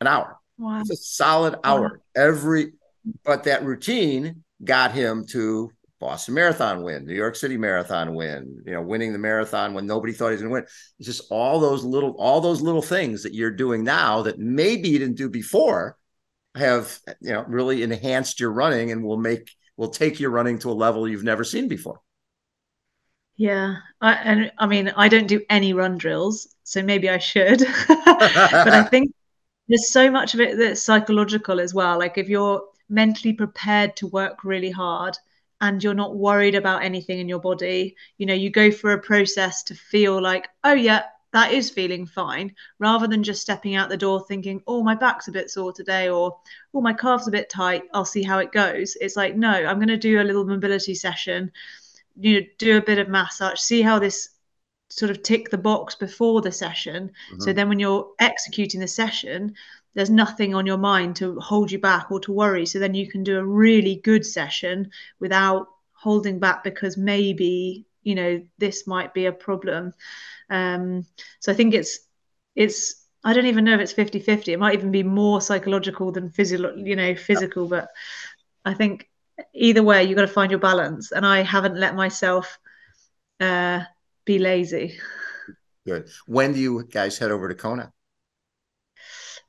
An 0.00 0.06
hour. 0.06 0.38
Wow. 0.58 0.80
It's 0.80 0.90
a 0.90 0.96
solid 0.96 1.58
hour 1.64 2.02
wow. 2.16 2.22
every, 2.22 2.72
but 3.24 3.44
that 3.44 3.64
routine 3.64 4.44
got 4.62 4.92
him 4.92 5.26
to 5.30 5.70
Boston 6.00 6.34
Marathon 6.34 6.82
win, 6.82 7.06
New 7.06 7.14
York 7.14 7.36
City 7.36 7.58
Marathon 7.58 8.14
win, 8.14 8.62
you 8.64 8.72
know, 8.72 8.80
winning 8.80 9.12
the 9.12 9.18
marathon 9.18 9.74
when 9.74 9.86
nobody 9.86 10.14
thought 10.14 10.28
he 10.28 10.32
was 10.32 10.40
going 10.40 10.50
to 10.50 10.54
win. 10.54 10.66
It's 10.98 11.06
just 11.06 11.30
all 11.30 11.60
those 11.60 11.84
little, 11.84 12.12
all 12.18 12.40
those 12.40 12.62
little 12.62 12.82
things 12.82 13.22
that 13.22 13.34
you're 13.34 13.50
doing 13.50 13.84
now 13.84 14.22
that 14.22 14.38
maybe 14.38 14.88
you 14.88 14.98
didn't 14.98 15.18
do 15.18 15.28
before 15.28 15.98
have, 16.56 16.98
you 17.20 17.32
know, 17.32 17.44
really 17.46 17.82
enhanced 17.82 18.40
your 18.40 18.50
running 18.50 18.90
and 18.90 19.04
will 19.04 19.18
make, 19.18 19.54
will 19.76 19.90
take 19.90 20.18
your 20.18 20.30
running 20.30 20.58
to 20.60 20.70
a 20.70 20.72
level 20.72 21.06
you've 21.06 21.22
never 21.22 21.44
seen 21.44 21.68
before. 21.68 22.00
Yeah, 23.36 23.76
I, 24.00 24.12
and 24.14 24.52
I 24.58 24.66
mean, 24.66 24.92
I 24.96 25.08
don't 25.08 25.26
do 25.26 25.42
any 25.48 25.72
run 25.72 25.96
drills, 25.96 26.54
so 26.64 26.82
maybe 26.82 27.08
I 27.08 27.18
should. 27.18 27.60
but 27.88 28.68
I 28.68 28.82
think 28.90 29.14
there's 29.70 29.90
so 29.90 30.10
much 30.10 30.34
of 30.34 30.40
it 30.40 30.58
that's 30.58 30.82
psychological 30.82 31.60
as 31.60 31.72
well. 31.72 31.98
Like 31.98 32.18
if 32.18 32.28
you're 32.28 32.62
mentally 32.88 33.32
prepared 33.32 33.96
to 33.96 34.08
work 34.08 34.42
really 34.44 34.70
hard 34.70 35.16
and 35.60 35.82
you're 35.82 35.94
not 35.94 36.16
worried 36.16 36.56
about 36.56 36.82
anything 36.82 37.20
in 37.20 37.28
your 37.28 37.38
body 37.38 37.94
you 38.18 38.26
know 38.26 38.34
you 38.34 38.50
go 38.50 38.70
for 38.70 38.92
a 38.92 39.00
process 39.00 39.62
to 39.62 39.74
feel 39.74 40.20
like 40.20 40.48
oh 40.64 40.72
yeah 40.72 41.04
that 41.32 41.52
is 41.52 41.70
feeling 41.70 42.04
fine 42.04 42.52
rather 42.80 43.06
than 43.06 43.22
just 43.22 43.42
stepping 43.42 43.76
out 43.76 43.88
the 43.88 43.96
door 43.96 44.24
thinking 44.26 44.60
oh 44.66 44.82
my 44.82 44.94
back's 44.94 45.28
a 45.28 45.32
bit 45.32 45.48
sore 45.50 45.72
today 45.72 46.08
or 46.08 46.36
oh 46.74 46.80
my 46.80 46.92
calf's 46.92 47.28
a 47.28 47.30
bit 47.30 47.48
tight 47.48 47.84
i'll 47.94 48.04
see 48.04 48.24
how 48.24 48.38
it 48.38 48.50
goes 48.50 48.96
it's 49.00 49.16
like 49.16 49.36
no 49.36 49.50
i'm 49.52 49.76
going 49.76 49.86
to 49.86 49.96
do 49.96 50.20
a 50.20 50.24
little 50.24 50.44
mobility 50.44 50.94
session 50.94 51.52
you 52.18 52.40
know 52.40 52.46
do 52.58 52.76
a 52.76 52.82
bit 52.82 52.98
of 52.98 53.08
massage 53.08 53.60
see 53.60 53.82
how 53.82 54.00
this 54.00 54.30
sort 54.90 55.10
of 55.10 55.22
tick 55.22 55.50
the 55.50 55.58
box 55.58 55.94
before 55.94 56.40
the 56.40 56.52
session 56.52 57.08
mm-hmm. 57.08 57.40
so 57.40 57.52
then 57.52 57.68
when 57.68 57.78
you're 57.78 58.10
executing 58.18 58.80
the 58.80 58.88
session 58.88 59.54
there's 59.94 60.10
nothing 60.10 60.54
on 60.54 60.66
your 60.66 60.78
mind 60.78 61.16
to 61.16 61.38
hold 61.40 61.70
you 61.70 61.78
back 61.78 62.10
or 62.10 62.20
to 62.20 62.32
worry. 62.32 62.66
So 62.66 62.78
then 62.78 62.94
you 62.94 63.08
can 63.08 63.24
do 63.24 63.38
a 63.38 63.44
really 63.44 63.96
good 63.96 64.24
session 64.24 64.90
without 65.18 65.68
holding 65.92 66.38
back 66.38 66.64
because 66.64 66.96
maybe 66.96 67.86
you 68.02 68.14
know 68.14 68.42
this 68.58 68.86
might 68.86 69.12
be 69.12 69.26
a 69.26 69.32
problem. 69.32 69.92
Um, 70.48 71.06
so 71.40 71.52
I 71.52 71.54
think 71.54 71.74
it's 71.74 72.00
it's 72.54 73.04
I 73.24 73.32
don't 73.32 73.46
even 73.46 73.64
know 73.64 73.74
if 73.74 73.80
it's 73.80 73.92
50 73.92 74.20
50. 74.20 74.52
It 74.52 74.58
might 74.58 74.74
even 74.74 74.90
be 74.92 75.02
more 75.02 75.40
psychological 75.40 76.12
than 76.12 76.30
physical, 76.30 76.78
you 76.78 76.96
know, 76.96 77.14
physical. 77.14 77.66
But 77.66 77.88
I 78.64 78.74
think 78.74 79.10
either 79.52 79.82
way, 79.82 80.04
you've 80.04 80.16
got 80.16 80.22
to 80.22 80.28
find 80.28 80.50
your 80.50 80.60
balance. 80.60 81.12
And 81.12 81.26
I 81.26 81.42
haven't 81.42 81.76
let 81.76 81.94
myself 81.94 82.58
uh, 83.40 83.80
be 84.30 84.38
lazy. 84.38 84.98
Good. 85.86 86.08
When 86.26 86.52
do 86.52 86.60
you 86.60 86.84
guys 86.84 87.18
head 87.18 87.30
over 87.30 87.48
to 87.48 87.54
Kona? 87.54 87.92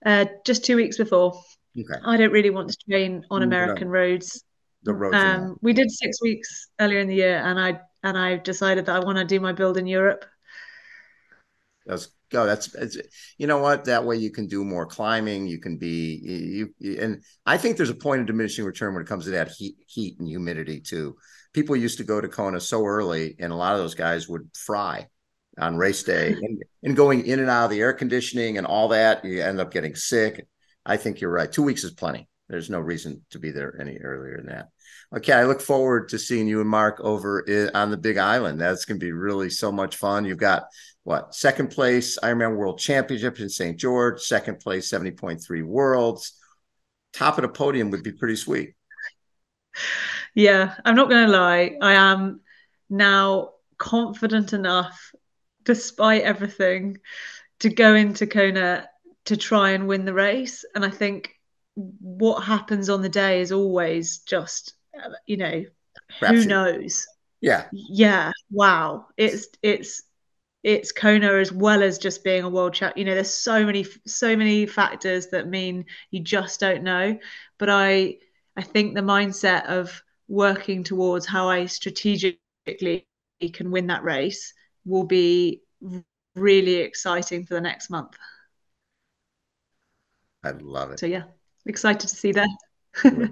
uh, 0.06 0.26
just 0.46 0.65
two 0.65 0.76
weeks 0.76 0.98
before. 0.98 1.39
Okay. 1.78 2.00
I 2.06 2.17
don't 2.17 2.32
really 2.32 2.50
want 2.50 2.70
to 2.70 2.78
train 2.89 3.24
on 3.30 3.44
American 3.44 3.88
no. 3.88 3.94
roads. 3.94 4.44
The 4.84 4.94
roads. 4.94 5.15
Um, 5.15 5.58
we 5.62 5.74
did 5.74 5.91
six 5.91 6.22
weeks 6.22 6.70
earlier 6.80 7.00
in 7.00 7.08
the 7.08 7.15
year, 7.15 7.38
and 7.38 7.60
I 7.60 7.80
and 8.04 8.17
I 8.17 8.38
decided 8.38 8.88
that 8.88 8.96
I 8.96 9.00
want 9.00 9.17
to 9.20 9.26
do 9.26 9.39
my 9.39 9.54
build 9.54 9.78
in 9.78 9.86
Europe. 9.86 10.26
That's 11.86 12.10
go. 12.30 12.46
That's 12.46 12.74
it's, 12.76 12.98
you 13.38 13.48
know 13.48 13.60
what. 13.60 13.86
That 13.86 14.04
way 14.06 14.17
you 14.17 14.32
can 14.32 14.48
do 14.48 14.65
more 14.65 14.86
climbing. 14.86 15.48
You 15.48 15.60
can 15.60 15.78
be 15.78 16.20
you, 16.24 16.74
you, 16.80 17.00
and 17.00 17.24
I 17.46 17.58
think 17.58 17.78
there's 17.78 17.89
a 17.91 17.96
point 17.96 18.22
of 18.22 18.28
diminishing 18.28 18.65
return 18.65 18.94
when 18.94 19.04
it 19.04 19.08
comes 19.08 19.26
to 19.26 19.32
that 19.32 19.50
heat, 19.50 19.76
heat 19.86 20.20
and 20.20 20.28
humidity 20.28 20.82
too. 20.82 21.15
People 21.53 21.75
used 21.75 21.97
to 21.97 22.03
go 22.03 22.21
to 22.21 22.27
Kona 22.27 22.59
so 22.59 22.85
early, 22.85 23.35
and 23.39 23.51
a 23.51 23.55
lot 23.55 23.73
of 23.73 23.79
those 23.79 23.95
guys 23.95 24.27
would 24.27 24.49
fry 24.55 25.07
on 25.57 25.77
race 25.77 26.03
day 26.03 26.31
mm-hmm. 26.31 26.45
and, 26.45 26.63
and 26.83 26.95
going 26.95 27.25
in 27.25 27.39
and 27.39 27.49
out 27.49 27.65
of 27.65 27.71
the 27.71 27.81
air 27.81 27.93
conditioning 27.93 28.57
and 28.57 28.65
all 28.65 28.89
that, 28.89 29.25
you 29.25 29.41
end 29.41 29.59
up 29.59 29.71
getting 29.71 29.95
sick. 29.95 30.47
I 30.85 30.97
think 30.97 31.21
you're 31.21 31.31
right. 31.31 31.51
Two 31.51 31.63
weeks 31.63 31.83
is 31.83 31.91
plenty. 31.91 32.27
There's 32.47 32.69
no 32.69 32.79
reason 32.79 33.25
to 33.31 33.39
be 33.39 33.51
there 33.51 33.79
any 33.79 33.97
earlier 33.97 34.37
than 34.37 34.47
that. 34.47 34.69
Okay, 35.15 35.33
I 35.33 35.43
look 35.43 35.61
forward 35.61 36.09
to 36.09 36.19
seeing 36.19 36.47
you 36.47 36.61
and 36.61 36.69
Mark 36.69 36.99
over 36.99 37.45
on 37.73 37.91
the 37.91 37.97
Big 37.97 38.17
Island. 38.17 38.59
That's 38.59 38.85
going 38.85 38.99
to 38.99 39.05
be 39.05 39.11
really 39.11 39.49
so 39.49 39.71
much 39.71 39.95
fun. 39.95 40.25
You've 40.25 40.37
got 40.37 40.63
what 41.03 41.33
second 41.33 41.69
place 41.69 42.17
Ironman 42.19 42.57
World 42.57 42.79
Championship 42.79 43.39
in 43.39 43.49
St. 43.49 43.77
George, 43.77 44.21
second 44.21 44.59
place 44.59 44.91
70.3 44.91 45.63
Worlds. 45.63 46.33
Top 47.13 47.37
of 47.37 47.43
the 47.43 47.49
podium 47.49 47.91
would 47.91 48.03
be 48.03 48.11
pretty 48.11 48.35
sweet. 48.35 48.73
Yeah, 50.34 50.76
I'm 50.86 50.96
not 50.96 51.10
going 51.10 51.26
to 51.26 51.32
lie. 51.32 51.78
I 51.82 51.94
am 51.94 52.41
now 52.89 53.52
confident 53.78 54.54
enough 54.54 55.12
despite 55.63 56.24
everything, 56.24 56.98
to 57.60 57.70
go 57.70 57.94
into 57.96 58.26
Kona 58.28 58.88
to 59.26 59.38
try 59.38 59.72
and 59.72 59.88
win 59.88 60.06
the 60.06 60.13
race. 60.13 60.65
And 60.74 60.84
I 60.84 60.89
think 60.89 61.36
what 61.76 62.41
happens 62.41 62.89
on 62.89 63.02
the 63.02 63.10
day 63.10 63.41
is 63.41 63.52
always 63.52 64.20
just, 64.20 64.74
you 65.26 65.38
know, 65.38 65.63
Perhaps 66.20 66.44
who 66.44 66.46
knows? 66.50 67.08
Yeah. 67.39 67.65
Yeah. 67.72 68.32
Wow. 68.50 69.08
It's 69.17 69.48
it's 69.62 70.04
it's 70.63 70.91
Kona 70.91 71.34
as 71.34 71.52
well 71.52 71.82
as 71.82 71.98
just 71.98 72.24
being 72.24 72.44
a 72.44 72.50
world 72.50 72.74
champ. 72.74 72.98
You 72.98 73.06
know, 73.06 73.15
there's 73.15 73.34
so 73.34 73.65
many 73.65 73.86
so 74.06 74.36
many 74.36 74.65
factors 74.65 75.28
that 75.28 75.48
mean 75.48 75.86
you 76.10 76.20
just 76.22 76.60
don't 76.60 76.84
know. 76.84 77.17
But 77.58 77.70
I 77.70 78.17
I 78.58 78.62
think 78.62 78.96
the 78.96 79.02
mindset 79.02 79.65
of 79.67 80.02
working 80.32 80.82
towards 80.82 81.26
how 81.26 81.50
I 81.50 81.65
strategically 81.65 83.06
can 83.54 83.70
win 83.70 83.88
that 83.88 84.04
race 84.04 84.54
will 84.86 85.04
be 85.04 85.62
really 86.36 86.76
exciting 86.76 87.46
for 87.46 87.56
the 87.56 87.62
next 87.62 87.89
month. 87.89 88.15
I 90.41 90.52
love 90.52 90.91
it. 90.91 91.00
So 91.00 91.06
yeah, 91.06 91.24
excited 91.65 92.08
to 92.08 92.08
see 92.08 92.32
that. 92.32 92.50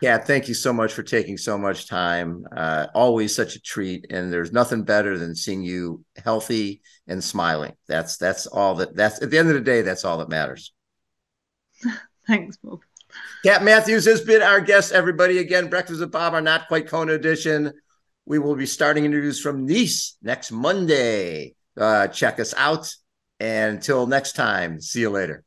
yeah, 0.00 0.18
thank 0.18 0.46
you 0.46 0.54
so 0.54 0.72
much 0.72 0.92
for 0.92 1.02
taking 1.02 1.36
so 1.36 1.58
much 1.58 1.88
time. 1.88 2.46
Uh, 2.56 2.86
always 2.94 3.34
such 3.34 3.56
a 3.56 3.60
treat, 3.60 4.06
and 4.10 4.32
there's 4.32 4.52
nothing 4.52 4.84
better 4.84 5.18
than 5.18 5.34
seeing 5.34 5.64
you 5.64 6.04
healthy 6.24 6.80
and 7.08 7.22
smiling. 7.22 7.74
That's 7.88 8.18
that's 8.18 8.46
all 8.46 8.76
that. 8.76 8.94
That's 8.94 9.20
at 9.20 9.30
the 9.30 9.38
end 9.38 9.48
of 9.48 9.54
the 9.54 9.60
day, 9.60 9.82
that's 9.82 10.04
all 10.04 10.18
that 10.18 10.28
matters. 10.28 10.72
Thanks, 12.28 12.56
Bob. 12.58 12.80
Kat 13.44 13.64
Matthews 13.64 14.04
has 14.04 14.20
been 14.20 14.42
our 14.42 14.60
guest. 14.60 14.92
Everybody, 14.92 15.38
again, 15.38 15.68
Breakfast 15.70 16.00
with 16.00 16.12
Bob, 16.12 16.34
our 16.34 16.42
not 16.42 16.68
quite 16.68 16.88
Kona 16.88 17.14
edition. 17.14 17.72
We 18.26 18.38
will 18.38 18.54
be 18.54 18.66
starting 18.66 19.06
interviews 19.06 19.40
from 19.40 19.66
Nice 19.66 20.16
next 20.22 20.52
Monday. 20.52 21.54
Uh, 21.74 22.08
check 22.08 22.38
us 22.38 22.52
out. 22.54 22.94
And 23.38 23.76
until 23.76 24.06
next 24.06 24.34
time, 24.34 24.82
see 24.82 25.00
you 25.00 25.08
later. 25.08 25.42